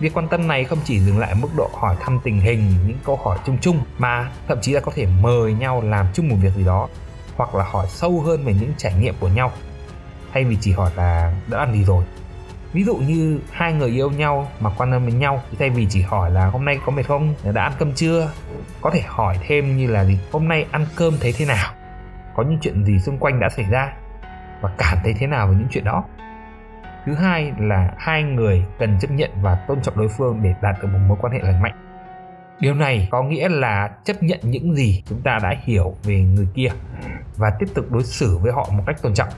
Việc 0.00 0.14
quan 0.14 0.28
tâm 0.28 0.48
này 0.48 0.64
không 0.64 0.78
chỉ 0.84 0.98
dừng 0.98 1.18
lại 1.18 1.34
mức 1.34 1.48
độ 1.56 1.70
hỏi 1.74 1.96
thăm 2.00 2.20
tình 2.24 2.40
hình, 2.40 2.74
những 2.86 2.98
câu 3.04 3.16
hỏi 3.24 3.38
chung 3.46 3.58
chung 3.60 3.84
mà 3.98 4.30
thậm 4.48 4.58
chí 4.60 4.72
là 4.72 4.80
có 4.80 4.92
thể 4.94 5.06
mời 5.20 5.52
nhau 5.52 5.82
làm 5.82 6.06
chung 6.14 6.28
một 6.28 6.36
việc 6.40 6.52
gì 6.56 6.64
đó 6.64 6.88
hoặc 7.40 7.54
là 7.54 7.64
hỏi 7.64 7.86
sâu 7.88 8.20
hơn 8.20 8.44
về 8.44 8.54
những 8.60 8.72
trải 8.76 8.92
nghiệm 9.00 9.14
của 9.20 9.28
nhau, 9.28 9.52
thay 10.32 10.44
vì 10.44 10.56
chỉ 10.60 10.72
hỏi 10.72 10.90
là 10.96 11.34
đã 11.50 11.58
ăn 11.58 11.72
gì 11.72 11.84
rồi? 11.84 12.04
Ví 12.72 12.84
dụ 12.84 12.96
như 12.96 13.40
hai 13.50 13.72
người 13.72 13.90
yêu 13.90 14.10
nhau 14.10 14.48
mà 14.60 14.70
quan 14.78 14.92
tâm 14.92 15.06
đến 15.06 15.18
nhau, 15.18 15.42
thì 15.50 15.56
thay 15.60 15.70
vì 15.70 15.86
chỉ 15.90 16.02
hỏi 16.02 16.30
là 16.30 16.46
hôm 16.46 16.64
nay 16.64 16.78
có 16.86 16.92
mệt 16.92 17.02
không? 17.02 17.34
Đã 17.54 17.62
ăn 17.62 17.72
cơm 17.78 17.92
chưa? 17.94 18.30
Có 18.80 18.90
thể 18.90 19.00
hỏi 19.06 19.38
thêm 19.46 19.76
như 19.76 19.86
là 19.86 20.04
gì? 20.04 20.18
Hôm 20.32 20.48
nay 20.48 20.66
ăn 20.70 20.86
cơm 20.96 21.14
thấy 21.20 21.34
thế 21.36 21.44
nào? 21.44 21.72
Có 22.34 22.42
những 22.42 22.58
chuyện 22.62 22.84
gì 22.84 22.98
xung 22.98 23.18
quanh 23.18 23.40
đã 23.40 23.48
xảy 23.48 23.64
ra? 23.70 23.92
Và 24.60 24.70
cảm 24.78 24.98
thấy 25.02 25.14
thế 25.18 25.26
nào 25.26 25.46
với 25.46 25.56
những 25.56 25.68
chuyện 25.70 25.84
đó? 25.84 26.04
Thứ 27.06 27.14
hai 27.14 27.52
là 27.58 27.90
hai 27.98 28.22
người 28.22 28.64
cần 28.78 28.98
chấp 29.00 29.10
nhận 29.10 29.30
và 29.42 29.54
tôn 29.68 29.82
trọng 29.82 29.96
đối 29.96 30.08
phương 30.08 30.42
để 30.42 30.54
đạt 30.62 30.82
được 30.82 30.88
một 30.92 30.98
mối 31.08 31.18
quan 31.20 31.32
hệ 31.32 31.38
lành 31.42 31.62
mạnh. 31.62 31.86
Điều 32.60 32.74
này 32.74 33.08
có 33.10 33.22
nghĩa 33.22 33.48
là 33.48 33.90
chấp 34.04 34.22
nhận 34.22 34.38
những 34.42 34.74
gì 34.74 35.02
chúng 35.08 35.22
ta 35.22 35.38
đã 35.42 35.54
hiểu 35.64 35.94
về 36.02 36.20
người 36.20 36.48
kia 36.54 36.68
và 37.40 37.50
tiếp 37.58 37.66
tục 37.74 37.84
đối 37.90 38.04
xử 38.04 38.38
với 38.38 38.52
họ 38.52 38.68
một 38.72 38.82
cách 38.86 39.02
tôn 39.02 39.14
trọng. 39.14 39.28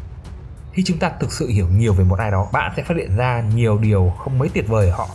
Khi 0.73 0.83
chúng 0.87 0.99
ta 0.99 1.11
thực 1.21 1.33
sự 1.33 1.49
hiểu 1.49 1.69
nhiều 1.69 1.93
về 1.93 2.05
một 2.05 2.19
ai 2.19 2.31
đó, 2.31 2.49
bạn 2.53 2.73
sẽ 2.77 2.83
phát 2.83 2.97
hiện 2.97 3.17
ra 3.17 3.43
nhiều 3.55 3.79
điều 3.79 4.13
không 4.19 4.39
mấy 4.39 4.49
tuyệt 4.49 4.69
vời 4.69 4.89
ở 4.89 4.97
họ. 4.97 5.09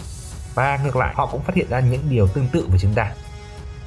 Và 0.56 0.80
ngược 0.84 0.96
lại, 0.96 1.14
họ 1.18 1.26
cũng 1.26 1.42
phát 1.42 1.56
hiện 1.56 1.70
ra 1.70 1.80
những 1.80 2.02
điều 2.10 2.28
tương 2.28 2.48
tự 2.48 2.68
với 2.70 2.80
chúng 2.80 2.94
ta. 2.94 3.12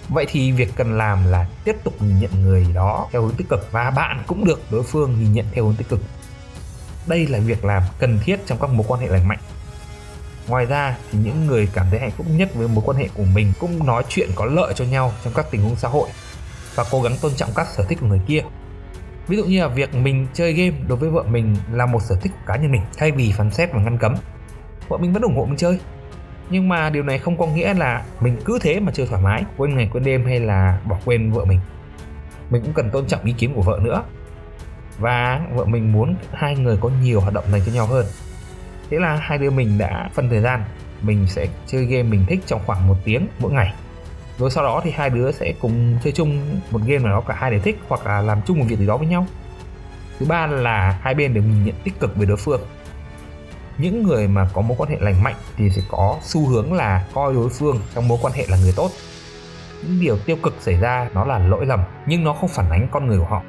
Vậy 0.08 0.26
thì 0.28 0.52
việc 0.52 0.72
cần 0.76 0.98
làm 0.98 1.26
là 1.26 1.46
tiếp 1.64 1.76
tục 1.84 1.94
nhìn 2.02 2.20
nhận 2.20 2.42
người 2.42 2.66
đó 2.74 3.08
theo 3.12 3.22
hướng 3.22 3.34
tích 3.34 3.48
cực 3.48 3.68
và 3.72 3.90
bạn 3.90 4.22
cũng 4.26 4.44
được 4.44 4.60
đối 4.70 4.82
phương 4.82 5.20
nhìn 5.20 5.32
nhận 5.32 5.46
theo 5.52 5.64
hướng 5.64 5.76
tích 5.76 5.88
cực. 5.88 6.00
Đây 7.06 7.26
là 7.26 7.38
việc 7.38 7.64
làm 7.64 7.82
cần 7.98 8.18
thiết 8.24 8.40
trong 8.46 8.58
các 8.60 8.70
mối 8.70 8.84
quan 8.88 9.00
hệ 9.00 9.08
lành 9.08 9.28
mạnh. 9.28 9.38
Ngoài 10.48 10.66
ra 10.66 10.96
thì 11.10 11.18
những 11.18 11.46
người 11.46 11.68
cảm 11.74 11.86
thấy 11.90 12.00
hạnh 12.00 12.10
phúc 12.10 12.26
nhất 12.30 12.54
với 12.54 12.68
mối 12.68 12.84
quan 12.86 12.96
hệ 12.96 13.08
của 13.14 13.24
mình 13.34 13.52
cũng 13.60 13.86
nói 13.86 14.04
chuyện 14.08 14.30
có 14.34 14.44
lợi 14.44 14.72
cho 14.76 14.84
nhau 14.84 15.12
trong 15.24 15.32
các 15.32 15.46
tình 15.50 15.62
huống 15.62 15.76
xã 15.76 15.88
hội 15.88 16.08
và 16.74 16.84
cố 16.90 17.02
gắng 17.02 17.16
tôn 17.20 17.34
trọng 17.34 17.50
các 17.54 17.66
sở 17.76 17.84
thích 17.88 17.98
của 18.00 18.06
người 18.06 18.20
kia 18.26 18.40
ví 19.30 19.36
dụ 19.36 19.44
như 19.44 19.60
là 19.60 19.68
việc 19.68 19.94
mình 19.94 20.26
chơi 20.32 20.52
game 20.52 20.76
đối 20.88 20.98
với 20.98 21.10
vợ 21.10 21.22
mình 21.22 21.56
là 21.72 21.86
một 21.86 22.02
sở 22.02 22.16
thích 22.22 22.32
của 22.32 22.46
cá 22.46 22.56
nhân 22.56 22.72
mình, 22.72 22.82
thay 22.98 23.10
vì 23.10 23.32
phán 23.32 23.50
xét 23.50 23.72
và 23.72 23.80
ngăn 23.80 23.98
cấm. 23.98 24.14
Vợ 24.88 24.98
mình 24.98 25.12
vẫn 25.12 25.22
ủng 25.22 25.36
hộ 25.36 25.44
mình 25.44 25.56
chơi. 25.56 25.80
Nhưng 26.50 26.68
mà 26.68 26.90
điều 26.90 27.02
này 27.02 27.18
không 27.18 27.38
có 27.38 27.46
nghĩa 27.46 27.74
là 27.74 28.04
mình 28.20 28.36
cứ 28.44 28.58
thế 28.62 28.80
mà 28.80 28.92
chơi 28.92 29.06
thoải 29.06 29.22
mái, 29.22 29.44
quên 29.56 29.76
ngày, 29.76 29.88
quên 29.92 30.04
đêm 30.04 30.24
hay 30.24 30.40
là 30.40 30.80
bỏ 30.84 30.96
quên 31.04 31.32
vợ 31.32 31.44
mình. 31.44 31.60
Mình 32.50 32.62
cũng 32.62 32.72
cần 32.72 32.90
tôn 32.90 33.06
trọng 33.06 33.24
ý 33.24 33.32
kiến 33.32 33.54
của 33.54 33.62
vợ 33.62 33.78
nữa. 33.82 34.02
Và 34.98 35.40
vợ 35.54 35.64
mình 35.64 35.92
muốn 35.92 36.14
hai 36.32 36.56
người 36.56 36.76
có 36.80 36.90
nhiều 37.02 37.20
hoạt 37.20 37.34
động 37.34 37.44
dành 37.52 37.60
cho 37.66 37.72
nhau 37.72 37.86
hơn. 37.86 38.06
Thế 38.90 38.98
là 38.98 39.16
hai 39.16 39.38
đứa 39.38 39.50
mình 39.50 39.78
đã 39.78 40.10
phân 40.14 40.28
thời 40.30 40.40
gian, 40.40 40.64
mình 41.02 41.26
sẽ 41.26 41.46
chơi 41.66 41.84
game 41.84 42.02
mình 42.02 42.24
thích 42.28 42.40
trong 42.46 42.60
khoảng 42.66 42.88
một 42.88 42.96
tiếng 43.04 43.28
mỗi 43.38 43.52
ngày 43.52 43.74
rồi 44.40 44.50
sau 44.50 44.64
đó 44.64 44.80
thì 44.84 44.90
hai 44.90 45.10
đứa 45.10 45.32
sẽ 45.32 45.52
cùng 45.60 45.98
chơi 46.04 46.12
chung 46.12 46.60
một 46.70 46.80
game 46.86 47.04
nào 47.04 47.12
đó 47.12 47.20
cả 47.20 47.34
hai 47.34 47.50
đều 47.50 47.60
thích 47.60 47.78
hoặc 47.88 48.06
là 48.06 48.20
làm 48.20 48.42
chung 48.46 48.58
một 48.58 48.64
việc 48.68 48.78
gì 48.78 48.86
đó 48.86 48.96
với 48.96 49.06
nhau. 49.06 49.26
Thứ 50.18 50.26
ba 50.26 50.46
là 50.46 50.98
hai 51.02 51.14
bên 51.14 51.34
đều 51.34 51.42
nhìn 51.42 51.64
nhận 51.64 51.74
tích 51.84 52.00
cực 52.00 52.16
về 52.16 52.26
đối 52.26 52.36
phương. 52.36 52.60
Những 53.78 54.02
người 54.02 54.28
mà 54.28 54.48
có 54.54 54.62
mối 54.62 54.76
quan 54.78 54.90
hệ 54.90 54.96
lành 55.00 55.22
mạnh 55.22 55.34
thì 55.56 55.70
sẽ 55.70 55.82
có 55.88 56.18
xu 56.22 56.46
hướng 56.46 56.72
là 56.72 57.04
coi 57.14 57.34
đối 57.34 57.48
phương 57.48 57.80
trong 57.94 58.08
mối 58.08 58.18
quan 58.22 58.32
hệ 58.32 58.46
là 58.48 58.56
người 58.56 58.72
tốt. 58.76 58.90
Những 59.82 60.00
điều 60.00 60.18
tiêu 60.18 60.36
cực 60.42 60.54
xảy 60.60 60.76
ra 60.76 61.08
nó 61.14 61.24
là 61.24 61.38
lỗi 61.38 61.66
lầm, 61.66 61.80
nhưng 62.06 62.24
nó 62.24 62.32
không 62.32 62.48
phản 62.48 62.70
ánh 62.70 62.88
con 62.92 63.06
người 63.06 63.18
của 63.18 63.24
họ. 63.24 63.42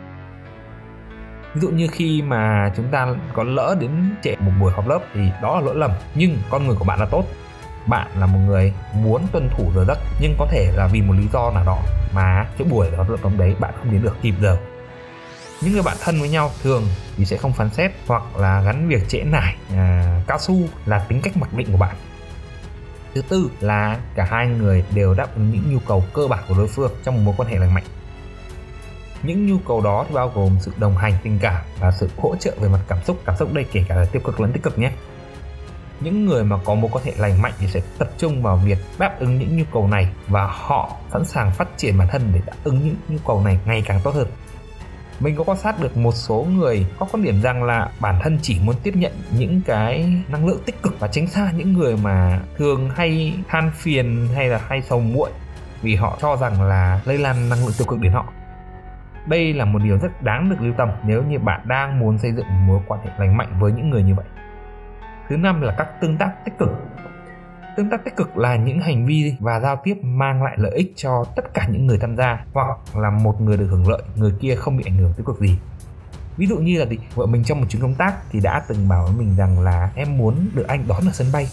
Ví 1.53 1.61
dụ 1.61 1.69
như 1.69 1.87
khi 1.91 2.21
mà 2.21 2.73
chúng 2.77 2.85
ta 2.91 3.07
có 3.33 3.43
lỡ 3.43 3.75
đến 3.79 4.15
trễ 4.23 4.35
một 4.39 4.51
buổi 4.59 4.71
họp 4.71 4.87
lớp 4.87 4.99
thì 5.13 5.21
đó 5.41 5.59
là 5.59 5.65
lỗi 5.65 5.75
lầm, 5.75 5.91
nhưng 6.15 6.37
con 6.49 6.67
người 6.67 6.75
của 6.75 6.85
bạn 6.85 6.99
là 6.99 7.05
tốt 7.05 7.25
bạn 7.87 8.07
là 8.19 8.25
một 8.25 8.39
người 8.45 8.73
muốn 8.93 9.27
tuân 9.31 9.49
thủ 9.49 9.71
giờ 9.75 9.85
giấc 9.87 9.97
nhưng 10.21 10.35
có 10.39 10.47
thể 10.51 10.71
là 10.75 10.87
vì 10.87 11.01
một 11.01 11.13
lý 11.13 11.27
do 11.33 11.51
nào 11.51 11.63
đó 11.65 11.79
mà 12.13 12.47
cái 12.57 12.67
buổi 12.67 12.91
đó 12.91 13.05
lúc 13.09 13.31
đấy 13.37 13.55
bạn 13.59 13.73
không 13.77 13.91
đến 13.91 14.01
được 14.01 14.15
kịp 14.21 14.33
giờ. 14.41 14.57
Những 15.61 15.73
người 15.73 15.83
bạn 15.83 15.97
thân 16.01 16.19
với 16.19 16.29
nhau 16.29 16.51
thường 16.63 16.83
thì 17.17 17.25
sẽ 17.25 17.37
không 17.37 17.53
phán 17.53 17.69
xét 17.69 17.91
hoặc 18.07 18.23
là 18.37 18.61
gắn 18.61 18.87
việc 18.87 19.09
trễ 19.09 19.23
nải 19.23 19.55
à, 19.75 20.21
cao 20.27 20.39
su 20.39 20.57
là 20.85 20.99
tính 20.99 21.21
cách 21.21 21.37
mặc 21.37 21.53
định 21.53 21.71
của 21.71 21.77
bạn. 21.77 21.95
Thứ 23.15 23.21
tư 23.21 23.49
là 23.59 23.97
cả 24.15 24.27
hai 24.29 24.47
người 24.47 24.83
đều 24.95 25.13
đáp 25.13 25.35
ứng 25.35 25.51
những 25.51 25.73
nhu 25.73 25.79
cầu 25.87 26.03
cơ 26.13 26.27
bản 26.27 26.43
của 26.47 26.55
đối 26.57 26.67
phương 26.67 26.91
trong 27.03 27.15
một 27.15 27.21
mối 27.25 27.35
quan 27.37 27.49
hệ 27.49 27.57
lành 27.57 27.73
mạnh. 27.73 27.83
Những 29.23 29.45
nhu 29.45 29.57
cầu 29.67 29.81
đó 29.81 30.05
thì 30.09 30.15
bao 30.15 30.31
gồm 30.35 30.57
sự 30.59 30.71
đồng 30.77 30.97
hành 30.97 31.13
tình 31.23 31.39
cảm 31.41 31.61
và 31.79 31.91
sự 31.91 32.09
hỗ 32.17 32.35
trợ 32.35 32.51
về 32.59 32.69
mặt 32.69 32.79
cảm 32.87 33.03
xúc 33.03 33.17
cảm 33.25 33.35
xúc 33.37 33.53
đây 33.53 33.65
kể 33.71 33.83
cả 33.87 33.95
là 33.95 34.05
tiêu 34.05 34.21
cực 34.25 34.41
lẫn 34.41 34.53
tích 34.53 34.63
cực 34.63 34.79
nhé 34.79 34.91
những 36.01 36.25
người 36.25 36.43
mà 36.43 36.57
có 36.65 36.75
mối 36.75 36.91
quan 36.93 37.05
hệ 37.05 37.13
lành 37.17 37.41
mạnh 37.41 37.53
thì 37.59 37.67
sẽ 37.67 37.81
tập 37.97 38.09
trung 38.17 38.43
vào 38.43 38.57
việc 38.57 38.77
đáp 38.99 39.19
ứng 39.19 39.39
những 39.39 39.57
nhu 39.57 39.63
cầu 39.73 39.87
này 39.87 40.09
và 40.27 40.47
họ 40.51 40.89
sẵn 41.13 41.25
sàng 41.25 41.51
phát 41.51 41.67
triển 41.77 41.97
bản 41.97 42.07
thân 42.11 42.21
để 42.33 42.41
đáp 42.45 42.53
ứng 42.63 42.79
những 42.85 42.95
nhu 43.09 43.17
cầu 43.27 43.43
này 43.43 43.59
ngày 43.65 43.83
càng 43.85 43.99
tốt 44.03 44.15
hơn. 44.15 44.27
Mình 45.19 45.35
có 45.35 45.43
quan 45.43 45.57
sát 45.57 45.79
được 45.79 45.97
một 45.97 46.11
số 46.11 46.47
người 46.51 46.85
có 46.99 47.05
quan 47.11 47.23
điểm 47.23 47.41
rằng 47.41 47.63
là 47.63 47.89
bản 47.99 48.19
thân 48.23 48.39
chỉ 48.41 48.59
muốn 48.59 48.75
tiếp 48.83 48.93
nhận 48.95 49.11
những 49.37 49.61
cái 49.65 50.13
năng 50.27 50.45
lượng 50.47 50.61
tích 50.65 50.83
cực 50.83 50.99
và 50.99 51.07
tránh 51.07 51.27
xa 51.27 51.51
những 51.55 51.73
người 51.73 51.97
mà 51.97 52.39
thường 52.57 52.89
hay 52.95 53.33
than 53.47 53.71
phiền 53.75 54.27
hay 54.35 54.47
là 54.47 54.61
hay 54.67 54.81
sầu 54.81 54.99
muội 54.99 55.31
vì 55.81 55.95
họ 55.95 56.17
cho 56.21 56.35
rằng 56.35 56.61
là 56.61 57.01
lây 57.05 57.17
lan 57.17 57.49
năng 57.49 57.59
lượng 57.65 57.73
tiêu 57.77 57.87
cực 57.87 57.99
đến 57.99 58.11
họ. 58.11 58.25
Đây 59.27 59.53
là 59.53 59.65
một 59.65 59.79
điều 59.83 59.97
rất 59.97 60.21
đáng 60.23 60.49
được 60.49 60.55
lưu 60.59 60.73
tâm 60.77 60.89
nếu 61.03 61.23
như 61.23 61.39
bạn 61.39 61.61
đang 61.65 61.99
muốn 61.99 62.17
xây 62.17 62.31
dựng 62.31 62.67
mối 62.67 62.79
quan 62.87 62.99
hệ 63.05 63.09
lành 63.17 63.37
mạnh 63.37 63.53
với 63.59 63.71
những 63.71 63.89
người 63.89 64.03
như 64.03 64.15
vậy 64.15 64.25
thứ 65.31 65.37
năm 65.37 65.61
là 65.61 65.75
các 65.77 66.01
tương 66.01 66.17
tác 66.17 66.31
tích 66.45 66.53
cực. 66.59 66.69
Tương 67.77 67.89
tác 67.89 68.05
tích 68.05 68.15
cực 68.15 68.37
là 68.37 68.55
những 68.55 68.79
hành 68.79 69.05
vi 69.05 69.35
và 69.39 69.59
giao 69.59 69.81
tiếp 69.83 69.95
mang 70.03 70.43
lại 70.43 70.53
lợi 70.57 70.71
ích 70.71 70.93
cho 70.95 71.25
tất 71.35 71.53
cả 71.53 71.67
những 71.71 71.87
người 71.87 71.97
tham 72.01 72.15
gia, 72.17 72.45
hoặc 72.53 72.77
là 72.95 73.09
một 73.09 73.41
người 73.41 73.57
được 73.57 73.67
hưởng 73.71 73.89
lợi, 73.89 74.01
người 74.15 74.33
kia 74.39 74.55
không 74.55 74.77
bị 74.77 74.83
ảnh 74.87 74.97
hưởng 74.97 75.13
tiêu 75.13 75.25
cực 75.25 75.39
gì. 75.39 75.57
Ví 76.37 76.47
dụ 76.47 76.57
như 76.57 76.79
là 76.79 76.85
thì 76.89 76.99
vợ 77.15 77.25
mình 77.25 77.43
trong 77.43 77.59
một 77.59 77.65
chuyến 77.69 77.81
công 77.81 77.95
tác 77.95 78.13
thì 78.31 78.39
đã 78.39 78.63
từng 78.67 78.89
bảo 78.89 79.03
với 79.03 79.13
mình 79.13 79.35
rằng 79.37 79.59
là 79.59 79.91
em 79.95 80.17
muốn 80.17 80.49
được 80.53 80.67
anh 80.67 80.87
đón 80.87 81.07
ở 81.07 81.11
sân 81.13 81.27
bay. 81.33 81.47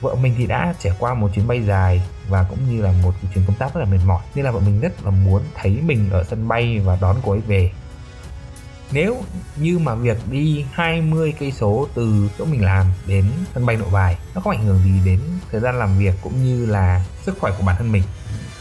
Vợ 0.00 0.14
mình 0.14 0.34
thì 0.38 0.46
đã 0.46 0.74
trải 0.78 0.92
qua 0.98 1.14
một 1.14 1.28
chuyến 1.34 1.46
bay 1.48 1.62
dài 1.62 2.02
và 2.28 2.46
cũng 2.50 2.58
như 2.70 2.82
là 2.82 2.92
một 3.02 3.12
chuyến 3.34 3.44
công 3.46 3.56
tác 3.56 3.74
rất 3.74 3.80
là 3.80 3.86
mệt 3.86 4.00
mỏi. 4.06 4.22
Nên 4.34 4.44
là 4.44 4.50
vợ 4.50 4.60
mình 4.60 4.80
rất 4.80 5.04
là 5.04 5.10
muốn 5.10 5.42
thấy 5.54 5.80
mình 5.86 6.10
ở 6.10 6.24
sân 6.24 6.48
bay 6.48 6.78
và 6.84 6.98
đón 7.00 7.16
cô 7.24 7.32
ấy 7.32 7.40
về 7.40 7.70
nếu 8.92 9.16
như 9.56 9.78
mà 9.78 9.94
việc 9.94 10.18
đi 10.30 10.64
20 10.72 11.34
cây 11.38 11.52
số 11.52 11.86
từ 11.94 12.30
chỗ 12.38 12.44
mình 12.44 12.64
làm 12.64 12.86
đến 13.06 13.24
sân 13.54 13.66
bay 13.66 13.76
nội 13.76 13.88
bài, 13.92 14.18
nó 14.34 14.40
không 14.40 14.52
ảnh 14.52 14.64
hưởng 14.64 14.78
gì 14.84 15.00
đến 15.04 15.20
thời 15.50 15.60
gian 15.60 15.78
làm 15.78 15.98
việc 15.98 16.14
cũng 16.22 16.44
như 16.44 16.66
là 16.66 17.04
sức 17.22 17.38
khỏe 17.40 17.52
của 17.58 17.64
bản 17.66 17.76
thân 17.78 17.92
mình? 17.92 18.02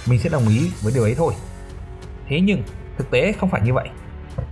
Mình 0.07 0.19
sẽ 0.19 0.29
đồng 0.29 0.47
ý 0.47 0.71
với 0.81 0.93
điều 0.93 1.03
ấy 1.03 1.15
thôi. 1.15 1.33
Thế 2.27 2.41
nhưng 2.41 2.63
thực 2.97 3.11
tế 3.11 3.33
không 3.39 3.49
phải 3.49 3.61
như 3.61 3.73
vậy. 3.73 3.89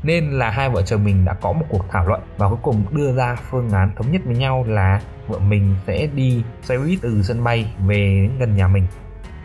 Nên 0.03 0.31
là 0.31 0.49
hai 0.49 0.69
vợ 0.69 0.81
chồng 0.81 1.03
mình 1.03 1.25
đã 1.25 1.33
có 1.33 1.51
một 1.51 1.65
cuộc 1.69 1.85
thảo 1.91 2.07
luận 2.07 2.21
và 2.37 2.49
cuối 2.49 2.57
cùng 2.61 2.83
đưa 2.91 3.15
ra 3.15 3.37
phương 3.49 3.69
án 3.69 3.91
thống 3.97 4.11
nhất 4.11 4.21
với 4.25 4.35
nhau 4.35 4.65
là 4.67 5.01
vợ 5.27 5.39
mình 5.39 5.75
sẽ 5.87 6.07
đi 6.15 6.43
xe 6.63 6.77
buýt 6.77 6.99
từ 7.01 7.23
sân 7.23 7.43
bay 7.43 7.73
về 7.87 8.29
gần 8.39 8.55
nhà 8.55 8.67
mình. 8.67 8.87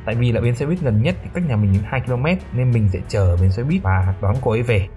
Tại 0.04 0.14
vì 0.14 0.32
là 0.32 0.40
bến 0.40 0.56
xe 0.56 0.66
buýt 0.66 0.80
gần 0.80 1.02
nhất 1.02 1.16
thì 1.22 1.30
cách 1.34 1.44
nhà 1.48 1.56
mình 1.56 1.74
2 1.84 2.00
km 2.00 2.26
nên 2.52 2.70
mình 2.70 2.88
sẽ 2.92 2.98
chờ 3.08 3.36
bến 3.40 3.52
xe 3.52 3.62
buýt 3.62 3.82
và 3.82 4.14
đón 4.20 4.36
cô 4.40 4.50
ấy 4.50 4.62
về 4.62 4.88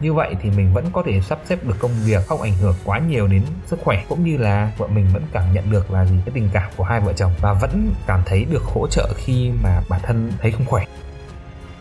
như 0.00 0.14
vậy 0.14 0.34
thì 0.42 0.50
mình 0.50 0.72
vẫn 0.74 0.86
có 0.92 1.02
thể 1.06 1.20
sắp 1.20 1.38
xếp 1.44 1.64
được 1.64 1.76
công 1.78 1.90
việc, 2.04 2.26
không 2.26 2.42
ảnh 2.42 2.54
hưởng 2.54 2.74
quá 2.84 2.98
nhiều 2.98 3.26
đến 3.26 3.42
sức 3.66 3.78
khỏe, 3.84 4.04
cũng 4.08 4.24
như 4.24 4.36
là 4.36 4.72
vợ 4.78 4.86
mình 4.86 5.06
vẫn 5.12 5.22
cảm 5.32 5.52
nhận 5.52 5.70
được 5.70 5.90
là 5.90 6.04
gì, 6.04 6.16
cái 6.26 6.32
tình 6.34 6.48
cảm 6.52 6.70
của 6.76 6.84
hai 6.84 7.00
vợ 7.00 7.12
chồng, 7.12 7.32
và 7.40 7.52
vẫn 7.52 7.92
cảm 8.06 8.22
thấy 8.26 8.44
được 8.44 8.62
hỗ 8.62 8.86
trợ 8.88 9.12
khi 9.16 9.50
mà 9.62 9.82
bản 9.88 10.00
thân 10.04 10.32
thấy 10.40 10.50
không 10.52 10.66
khỏe. 10.66 10.84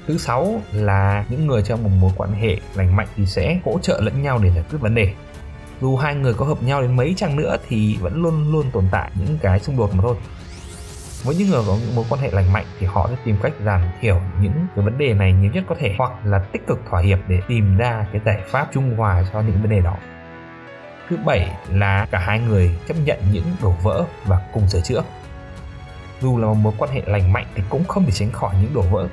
Thứ 0.08 0.18
sáu 0.18 0.62
là 0.72 1.26
những 1.30 1.48
người 1.48 1.62
trong 1.62 1.84
một 1.84 1.90
mối 2.00 2.12
quan 2.18 2.34
hệ 2.34 2.58
lành 2.76 2.96
mạnh 2.96 3.08
thì 3.16 3.26
sẽ 3.26 3.60
hỗ 3.66 3.80
trợ 3.80 4.02
lẫn 4.02 4.24
nhau 4.24 4.38
để 4.38 4.50
giải 4.50 4.64
quyết 4.70 4.78
vấn 4.82 4.96
đề. 4.96 5.14
Dù 5.82 5.98
hai 5.98 6.16
người 6.16 6.34
có 6.34 6.46
hợp 6.46 6.64
nhau 6.64 6.82
đến 6.82 6.96
mấy 6.96 7.14
chăng 7.18 7.36
nữa 7.36 7.58
thì 7.68 7.98
vẫn 7.98 8.22
luôn 8.22 8.52
luôn 8.52 8.72
tồn 8.72 8.88
tại 8.92 9.12
những 9.16 9.38
cái 9.42 9.60
xung 9.60 9.78
đột 9.78 9.96
mà 9.96 10.02
thôi 10.02 10.16
với 11.24 11.36
những 11.36 11.50
người 11.50 11.64
có 11.68 11.78
những 11.82 11.96
mối 11.96 12.06
quan 12.10 12.22
hệ 12.22 12.32
lành 12.32 12.54
mạnh 12.54 12.66
thì 12.80 12.88
họ 12.88 13.08
sẽ 13.10 13.16
tìm 13.26 13.38
cách 13.44 13.54
giảm 13.66 13.82
thiểu 14.02 14.22
những 14.42 14.68
cái 14.76 14.86
vấn 14.86 14.98
đề 14.98 15.14
này 15.14 15.34
nhiều 15.34 15.52
nhất 15.52 15.64
có 15.70 15.76
thể, 15.80 15.96
hoặc 15.98 16.12
là 16.24 16.40
tích 16.40 16.68
cực 16.68 16.80
thỏa 16.90 17.02
hiệp 17.02 17.20
để 17.28 17.42
tìm 17.48 17.78
ra 17.78 18.06
cái 18.12 18.22
giải 18.26 18.42
pháp 18.48 18.68
trung 18.74 18.98
hòa 18.98 19.24
cho 19.34 19.42
những 19.42 19.62
vấn 19.62 19.70
đề 19.70 19.82
đó. 19.82 19.96
Thứ 21.10 21.18
bảy 21.26 21.52
là 21.70 22.08
cả 22.12 22.20
hai 22.20 22.40
người 22.40 22.80
chấp 22.88 22.98
nhận 23.06 23.20
những 23.32 23.46
đổ 23.62 23.76
vỡ 23.84 24.06
và 24.26 24.40
cùng 24.54 24.70
sửa 24.70 24.82
chữa. 24.82 25.04
Dù 26.22 26.38
là 26.38 26.48
một 26.48 26.54
mối 26.54 26.74
quan 26.78 26.92
hệ 26.92 27.02
lành 27.06 27.34
mạnh 27.34 27.46
thì 27.56 27.64
cũng 27.70 27.86
không 27.86 28.06
thể 28.06 28.12
tránh 28.12 28.32
khỏi 28.32 28.56
những 28.62 28.74
đổ 28.74 28.82
vỡ, 28.82 29.08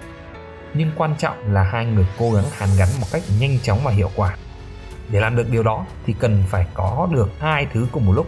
nhưng 0.75 0.91
quan 0.97 1.15
trọng 1.19 1.55
là 1.55 1.63
hai 1.63 1.87
người 1.87 2.07
cố 2.19 2.31
gắng 2.31 2.45
hàn 2.53 2.69
gắn 2.79 2.89
một 3.01 3.07
cách 3.13 3.23
nhanh 3.41 3.59
chóng 3.63 3.81
và 3.85 3.91
hiệu 3.91 4.11
quả. 4.17 4.37
Để 5.09 5.21
làm 5.21 5.37
được 5.37 5.51
điều 5.51 5.63
đó 5.63 5.87
thì 6.07 6.15
cần 6.19 6.43
phải 6.49 6.67
có 6.75 7.09
được 7.13 7.31
hai 7.41 7.67
thứ 7.73 7.87
cùng 7.93 8.07
một 8.07 8.13
lúc 8.13 8.27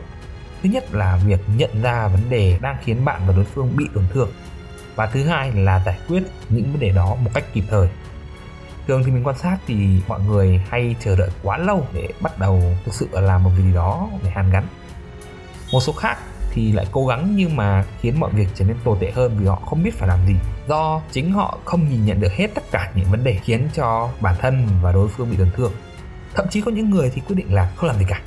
thứ 0.62 0.68
nhất 0.68 0.94
là 0.94 1.20
việc 1.26 1.40
nhận 1.56 1.82
ra 1.82 2.08
vấn 2.08 2.30
đề 2.30 2.58
đang 2.60 2.76
khiến 2.84 3.04
bạn 3.04 3.20
và 3.26 3.34
đối 3.34 3.44
phương 3.44 3.76
bị 3.76 3.84
tổn 3.94 4.04
thương. 4.12 4.30
Và 4.94 5.06
thứ 5.06 5.24
hai 5.24 5.52
là 5.52 5.82
giải 5.86 5.98
quyết 6.08 6.22
những 6.48 6.72
vấn 6.72 6.80
đề 6.80 6.90
đó 6.90 7.14
một 7.14 7.30
cách 7.34 7.44
kịp 7.52 7.64
thời. 7.70 7.88
Thường 8.86 9.02
thì 9.04 9.10
mình 9.10 9.26
quan 9.26 9.38
sát 9.38 9.56
thì 9.66 10.00
mọi 10.08 10.20
người 10.20 10.62
hay 10.70 10.96
chờ 11.04 11.16
đợi 11.16 11.30
quá 11.42 11.58
lâu 11.58 11.86
để 11.92 12.08
bắt 12.20 12.38
đầu 12.38 12.62
thực 12.84 12.94
sự 12.94 13.08
làm 13.12 13.44
một 13.44 13.50
việc 13.56 13.62
gì 13.62 13.74
đó 13.74 14.08
để 14.22 14.30
hàn 14.30 14.50
gắn. 14.50 14.66
Một 15.72 15.80
số 15.80 15.92
khác 15.92 16.18
thì 16.50 16.72
lại 16.72 16.86
cố 16.92 17.06
gắng 17.06 17.32
nhưng 17.36 17.56
mà 17.56 17.84
khiến 18.00 18.20
mọi 18.20 18.30
việc 18.32 18.48
trở 18.54 18.64
nên 18.64 18.76
tồi 18.84 18.96
tệ 19.00 19.10
hơn 19.10 19.36
vì 19.38 19.46
họ 19.46 19.56
không 19.56 19.82
biết 19.82 19.98
phải 19.98 20.08
làm 20.08 20.26
gì. 20.26 20.34
Do 20.68 21.00
chính 21.12 21.32
họ 21.32 21.58
không 21.64 21.88
nhìn 21.88 22.04
nhận 22.04 22.20
được 22.20 22.32
hết 22.32 22.46
tất 22.54 22.62
cả 22.70 22.90
những 22.94 23.10
vấn 23.10 23.24
đề 23.24 23.38
khiến 23.44 23.68
cho 23.74 24.10
bản 24.20 24.34
thân 24.40 24.68
và 24.82 24.92
đối 24.92 25.08
phương 25.08 25.30
bị 25.30 25.36
tổn 25.36 25.50
thương. 25.56 25.72
Thậm 26.34 26.46
chí 26.50 26.60
có 26.60 26.70
những 26.70 26.90
người 26.90 27.10
thì 27.14 27.22
quyết 27.28 27.36
định 27.36 27.54
là 27.54 27.72
không 27.76 27.88
làm 27.88 27.98
gì 27.98 28.04
cả 28.08 28.20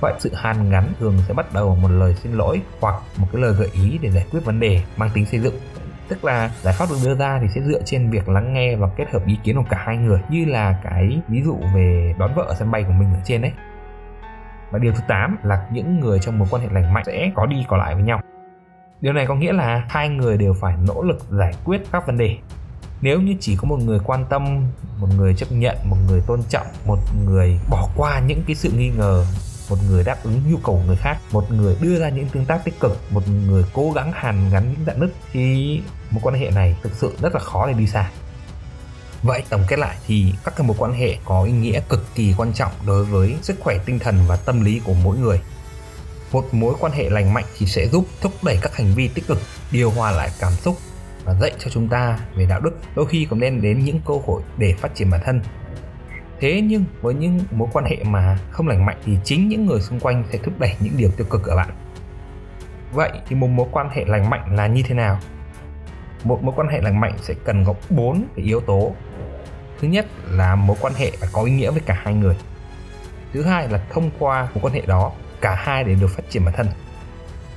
vậy 0.00 0.14
sự 0.18 0.34
hàn 0.34 0.70
gắn 0.70 0.92
thường 1.00 1.18
sẽ 1.28 1.34
bắt 1.34 1.54
đầu 1.54 1.76
một 1.76 1.88
lời 1.88 2.14
xin 2.14 2.32
lỗi 2.32 2.60
hoặc 2.80 2.94
một 3.16 3.26
cái 3.32 3.42
lời 3.42 3.54
gợi 3.58 3.68
ý 3.72 3.98
để 4.02 4.10
giải 4.10 4.26
quyết 4.30 4.40
vấn 4.44 4.60
đề 4.60 4.82
mang 4.96 5.10
tính 5.14 5.26
xây 5.26 5.40
dựng. 5.40 5.54
Tức 6.08 6.24
là 6.24 6.50
giải 6.62 6.74
pháp 6.78 6.86
được 6.90 6.96
đưa 7.04 7.14
ra 7.14 7.38
thì 7.42 7.48
sẽ 7.54 7.60
dựa 7.60 7.82
trên 7.84 8.10
việc 8.10 8.28
lắng 8.28 8.52
nghe 8.52 8.76
và 8.76 8.88
kết 8.96 9.10
hợp 9.12 9.26
ý 9.26 9.38
kiến 9.44 9.56
của 9.56 9.68
cả 9.70 9.82
hai 9.86 9.96
người, 9.96 10.20
như 10.30 10.44
là 10.44 10.80
cái 10.84 11.20
ví 11.28 11.42
dụ 11.42 11.56
về 11.74 12.14
đón 12.18 12.34
vợ 12.34 12.44
ở 12.48 12.54
sân 12.58 12.70
bay 12.70 12.82
của 12.82 12.92
mình 12.92 13.08
ở 13.14 13.20
trên 13.24 13.42
đấy. 13.42 13.52
Và 14.70 14.78
điều 14.78 14.92
thứ 14.92 15.00
8 15.08 15.36
là 15.42 15.66
những 15.72 16.00
người 16.00 16.18
trong 16.18 16.38
mối 16.38 16.48
quan 16.50 16.62
hệ 16.62 16.68
lành 16.72 16.94
mạnh 16.94 17.04
sẽ 17.06 17.30
có 17.34 17.46
đi 17.46 17.64
có 17.68 17.76
lại 17.76 17.94
với 17.94 18.04
nhau. 18.04 18.20
Điều 19.00 19.12
này 19.12 19.26
có 19.26 19.34
nghĩa 19.34 19.52
là 19.52 19.84
hai 19.88 20.08
người 20.08 20.36
đều 20.38 20.54
phải 20.60 20.74
nỗ 20.86 21.02
lực 21.02 21.18
giải 21.30 21.52
quyết 21.64 21.80
các 21.92 22.06
vấn 22.06 22.18
đề. 22.18 22.36
Nếu 23.00 23.20
như 23.20 23.34
chỉ 23.40 23.56
có 23.56 23.68
một 23.68 23.78
người 23.84 23.98
quan 24.04 24.24
tâm, 24.30 24.66
một 24.98 25.08
người 25.16 25.34
chấp 25.34 25.46
nhận, 25.50 25.76
một 25.84 25.96
người 26.08 26.20
tôn 26.26 26.42
trọng, 26.48 26.66
một 26.86 26.98
người 27.24 27.60
bỏ 27.70 27.88
qua 27.96 28.20
những 28.20 28.42
cái 28.46 28.56
sự 28.56 28.70
nghi 28.76 28.90
ngờ 28.90 29.24
một 29.70 29.76
người 29.88 30.04
đáp 30.04 30.18
ứng 30.24 30.40
nhu 30.50 30.56
cầu 30.56 30.82
người 30.86 30.96
khác 30.96 31.18
một 31.32 31.52
người 31.52 31.76
đưa 31.80 31.98
ra 31.98 32.08
những 32.08 32.28
tương 32.28 32.46
tác 32.46 32.64
tích 32.64 32.80
cực 32.80 32.98
một 33.10 33.28
người 33.28 33.64
cố 33.72 33.92
gắng 33.92 34.12
hàn 34.14 34.50
gắn 34.50 34.70
những 34.72 34.86
dạn 34.86 35.00
nứt 35.00 35.10
thì 35.32 35.80
mối 36.10 36.20
quan 36.22 36.34
hệ 36.34 36.50
này 36.50 36.76
thực 36.82 36.92
sự 36.94 37.16
rất 37.22 37.34
là 37.34 37.40
khó 37.40 37.66
để 37.66 37.72
đi 37.72 37.86
xa 37.86 38.10
Vậy 39.22 39.42
tổng 39.48 39.64
kết 39.68 39.78
lại 39.78 39.96
thì 40.06 40.34
các 40.44 40.56
cái 40.56 40.66
mối 40.66 40.76
quan 40.80 40.92
hệ 40.92 41.16
có 41.24 41.42
ý 41.42 41.52
nghĩa 41.52 41.80
cực 41.88 42.04
kỳ 42.14 42.34
quan 42.36 42.52
trọng 42.52 42.72
đối 42.86 43.04
với 43.04 43.36
sức 43.42 43.56
khỏe 43.60 43.78
tinh 43.84 43.98
thần 43.98 44.16
và 44.28 44.36
tâm 44.36 44.64
lý 44.64 44.80
của 44.84 44.94
mỗi 44.94 45.18
người. 45.18 45.40
Một 46.32 46.54
mối 46.54 46.74
quan 46.80 46.92
hệ 46.92 47.10
lành 47.10 47.34
mạnh 47.34 47.44
thì 47.58 47.66
sẽ 47.66 47.88
giúp 47.88 48.04
thúc 48.20 48.32
đẩy 48.42 48.58
các 48.62 48.76
hành 48.76 48.94
vi 48.94 49.08
tích 49.08 49.26
cực, 49.26 49.38
điều 49.72 49.90
hòa 49.90 50.10
lại 50.10 50.30
cảm 50.40 50.52
xúc 50.52 50.76
và 51.24 51.34
dạy 51.40 51.52
cho 51.58 51.70
chúng 51.70 51.88
ta 51.88 52.18
về 52.36 52.46
đạo 52.46 52.60
đức, 52.60 52.70
đôi 52.94 53.06
khi 53.06 53.26
còn 53.30 53.40
đem 53.40 53.62
đến 53.62 53.84
những 53.84 54.00
cơ 54.06 54.14
hội 54.26 54.42
để 54.56 54.74
phát 54.78 54.94
triển 54.94 55.10
bản 55.10 55.20
thân. 55.24 55.40
Thế 56.40 56.60
nhưng 56.60 56.84
với 57.00 57.14
những 57.14 57.40
mối 57.50 57.68
quan 57.72 57.84
hệ 57.84 57.96
mà 58.04 58.38
không 58.50 58.68
lành 58.68 58.86
mạnh 58.86 58.96
thì 59.04 59.18
chính 59.24 59.48
những 59.48 59.66
người 59.66 59.80
xung 59.80 60.00
quanh 60.00 60.24
sẽ 60.32 60.38
thúc 60.38 60.54
đẩy 60.58 60.74
những 60.80 60.92
điều 60.96 61.10
tiêu 61.10 61.26
cực 61.30 61.46
ở 61.46 61.56
bạn. 61.56 61.70
Vậy 62.92 63.10
thì 63.28 63.36
một 63.36 63.46
mối 63.46 63.66
quan 63.72 63.88
hệ 63.92 64.04
lành 64.04 64.30
mạnh 64.30 64.56
là 64.56 64.66
như 64.66 64.82
thế 64.82 64.94
nào? 64.94 65.18
Một 66.24 66.42
mối 66.42 66.54
quan 66.56 66.68
hệ 66.68 66.80
lành 66.80 67.00
mạnh 67.00 67.14
sẽ 67.22 67.34
cần 67.44 67.64
có 67.64 67.74
bốn 67.90 68.24
cái 68.36 68.44
yếu 68.44 68.60
tố 68.60 68.94
thứ 69.80 69.88
nhất 69.88 70.06
là 70.30 70.54
mối 70.54 70.76
quan 70.80 70.94
hệ 70.94 71.10
phải 71.10 71.28
có 71.32 71.42
ý 71.42 71.52
nghĩa 71.52 71.70
với 71.70 71.80
cả 71.80 72.00
hai 72.02 72.14
người 72.14 72.36
thứ 73.32 73.42
hai 73.42 73.68
là 73.68 73.84
thông 73.90 74.10
qua 74.18 74.48
mối 74.54 74.62
quan 74.62 74.74
hệ 74.74 74.80
đó, 74.86 75.12
cả 75.40 75.54
hai 75.54 75.84
để 75.84 75.94
được 75.94 76.06
phát 76.06 76.22
triển 76.30 76.44
bản 76.44 76.54
thân 76.56 76.66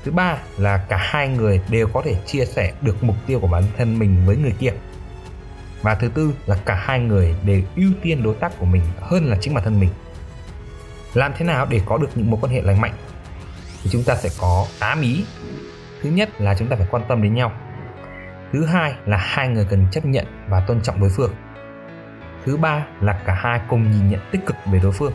thứ 0.04 0.12
ba 0.12 0.38
là 0.58 0.78
cả 0.78 0.98
hai 0.98 1.28
người 1.28 1.62
đều 1.70 1.88
có 1.88 2.02
thể 2.06 2.16
chia 2.26 2.46
sẻ 2.46 2.74
được 2.82 3.04
mục 3.04 3.16
tiêu 3.28 3.40
của 3.40 3.48
bản 3.48 3.64
thân 3.78 4.00
mình 4.00 4.16
với 4.26 4.38
người 4.38 4.54
kia 4.60 4.72
và 5.84 5.96
thứ 5.96 6.10
tư 6.14 6.34
là 6.46 6.58
cả 6.66 6.76
hai 6.76 7.00
người 7.00 7.36
đều 7.46 7.62
ưu 7.76 7.92
tiên 8.02 8.24
đối 8.24 8.36
tác 8.36 8.52
của 8.60 8.66
mình 8.66 8.82
hơn 9.02 9.26
là 9.26 9.38
chính 9.42 9.54
bản 9.54 9.64
thân 9.64 9.80
mình. 9.80 9.90
Làm 11.14 11.34
thế 11.38 11.46
nào 11.46 11.66
để 11.70 11.82
có 11.86 11.98
được 11.98 12.10
những 12.16 12.32
mối 12.32 12.40
quan 12.44 12.54
hệ 12.54 12.62
lành 12.62 12.82
mạnh? 12.82 12.94
Thì 13.84 13.90
chúng 13.90 14.04
ta 14.04 14.16
sẽ 14.16 14.30
có 14.40 14.66
8 14.80 15.02
ý. 15.02 15.26
Thứ 16.02 16.10
nhất 16.10 16.42
là 16.42 16.56
chúng 16.60 16.68
ta 16.68 16.76
phải 16.76 16.88
quan 16.92 17.04
tâm 17.08 17.24
đến 17.24 17.36
nhau. 17.36 17.52
Thứ 18.54 18.66
hai 18.66 18.94
là 19.06 19.18
hai 19.18 19.48
người 19.48 19.68
cần 19.70 19.88
chấp 19.92 20.06
nhận 20.06 20.26
và 20.48 20.60
tôn 20.60 20.82
trọng 20.82 21.00
đối 21.00 21.10
phương. 21.10 21.34
Thứ 22.46 22.58
ba 22.58 22.86
là 23.02 23.22
cả 23.26 23.34
hai 23.34 23.62
cùng 23.70 23.92
nhìn 23.92 24.10
nhận 24.10 24.20
tích 24.32 24.46
cực 24.46 24.56
về 24.66 24.80
đối 24.84 24.92
phương. 24.92 25.14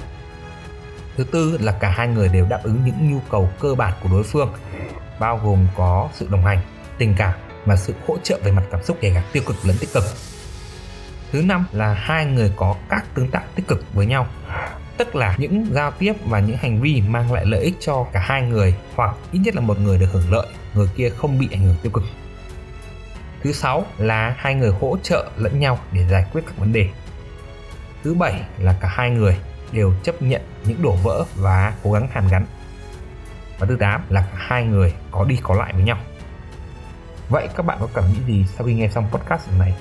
Thứ 1.16 1.24
tư 1.24 1.58
là 1.60 1.72
cả 1.72 1.90
hai 1.90 2.08
người 2.08 2.28
đều 2.28 2.46
đáp 2.50 2.60
ứng 2.62 2.84
những 2.84 3.12
nhu 3.12 3.20
cầu 3.30 3.50
cơ 3.60 3.74
bản 3.74 3.92
của 4.02 4.08
đối 4.12 4.22
phương, 4.22 4.52
bao 5.20 5.40
gồm 5.44 5.66
có 5.76 6.08
sự 6.12 6.28
đồng 6.30 6.44
hành, 6.44 6.58
tình 6.98 7.14
cảm 7.18 7.32
và 7.64 7.76
sự 7.76 7.94
hỗ 8.06 8.18
trợ 8.22 8.38
về 8.44 8.52
mặt 8.52 8.62
cảm 8.70 8.82
xúc 8.82 8.96
kể 9.00 9.12
cả 9.14 9.22
tiêu 9.32 9.42
cực 9.46 9.56
lẫn 9.64 9.76
tích 9.80 9.92
cực 9.92 10.04
thứ 11.32 11.42
năm 11.42 11.66
là 11.72 11.94
hai 11.94 12.26
người 12.26 12.52
có 12.56 12.74
các 12.88 13.04
tương 13.14 13.30
tác 13.30 13.42
tích 13.54 13.68
cực 13.68 13.94
với 13.94 14.06
nhau. 14.06 14.26
Tức 14.96 15.16
là 15.16 15.36
những 15.38 15.66
giao 15.72 15.90
tiếp 15.90 16.12
và 16.24 16.40
những 16.40 16.56
hành 16.56 16.80
vi 16.80 17.02
mang 17.08 17.32
lại 17.32 17.46
lợi 17.46 17.60
ích 17.60 17.74
cho 17.80 18.06
cả 18.12 18.20
hai 18.20 18.42
người, 18.42 18.74
hoặc 18.94 19.16
ít 19.32 19.38
nhất 19.38 19.54
là 19.54 19.60
một 19.60 19.78
người 19.78 19.98
được 19.98 20.08
hưởng 20.12 20.32
lợi, 20.32 20.46
người 20.74 20.88
kia 20.96 21.10
không 21.10 21.38
bị 21.38 21.48
ảnh 21.52 21.62
hưởng 21.62 21.76
tiêu 21.82 21.92
cực. 21.92 22.04
Thứ 23.42 23.52
sáu 23.52 23.86
là 23.98 24.34
hai 24.38 24.54
người 24.54 24.72
hỗ 24.80 24.96
trợ 25.02 25.30
lẫn 25.36 25.60
nhau 25.60 25.78
để 25.92 26.08
giải 26.08 26.26
quyết 26.32 26.42
các 26.46 26.58
vấn 26.58 26.72
đề. 26.72 26.88
Thứ 28.04 28.14
bảy 28.14 28.40
là 28.58 28.76
cả 28.80 28.88
hai 28.88 29.10
người 29.10 29.38
đều 29.72 29.94
chấp 30.02 30.22
nhận 30.22 30.42
những 30.64 30.82
đổ 30.82 30.92
vỡ 30.92 31.24
và 31.36 31.72
cố 31.82 31.92
gắng 31.92 32.08
hàn 32.12 32.28
gắn. 32.28 32.46
Và 33.58 33.66
thứ 33.66 33.76
tám 33.80 34.02
là 34.08 34.20
cả 34.32 34.38
hai 34.38 34.64
người 34.64 34.94
có 35.10 35.24
đi 35.24 35.38
có 35.42 35.54
lại 35.54 35.72
với 35.72 35.82
nhau. 35.82 35.98
Vậy 37.28 37.48
các 37.56 37.66
bạn 37.66 37.78
có 37.80 37.88
cảm 37.94 38.04
nghĩ 38.12 38.18
gì 38.26 38.46
sau 38.56 38.66
khi 38.66 38.74
nghe 38.74 38.88
xong 38.88 39.08
podcast 39.12 39.42
này? 39.58 39.74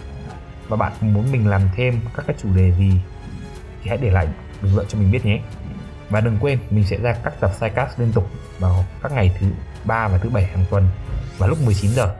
Và 0.67 0.77
bạn 0.77 0.91
muốn 1.01 1.31
mình 1.31 1.47
làm 1.47 1.61
thêm 1.75 1.99
các 2.15 2.23
cái 2.27 2.35
chủ 2.41 2.55
đề 2.55 2.71
gì 2.71 3.01
thì 3.83 3.89
hãy 3.89 3.97
để 3.97 4.09
lại 4.09 4.27
bình 4.61 4.75
luận 4.75 4.85
cho 4.89 4.99
mình 4.99 5.11
biết 5.11 5.25
nhé 5.25 5.41
và 6.09 6.21
đừng 6.21 6.37
quên, 6.39 6.59
mình 6.69 6.83
sẽ 6.83 6.97
ra 6.97 7.15
các 7.23 7.33
tập 7.39 7.51
sidecast 7.59 7.99
liên 7.99 8.11
tục 8.11 8.29
vào 8.59 8.85
các 9.03 9.11
ngày 9.11 9.35
thứ 9.39 9.47
ba 9.85 10.07
và 10.07 10.17
thứ 10.17 10.29
bảy 10.29 10.43
hàng 10.43 10.65
tuần 10.69 10.87
vào 11.37 11.49
lúc 11.49 11.57
19 11.65 11.91
giờ. 11.91 12.15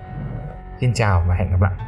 Xin 0.82 0.94
chào 0.94 1.26
và 1.28 1.36
hẹn 1.36 1.52
gặp 1.52 1.62
lại. 1.62 1.87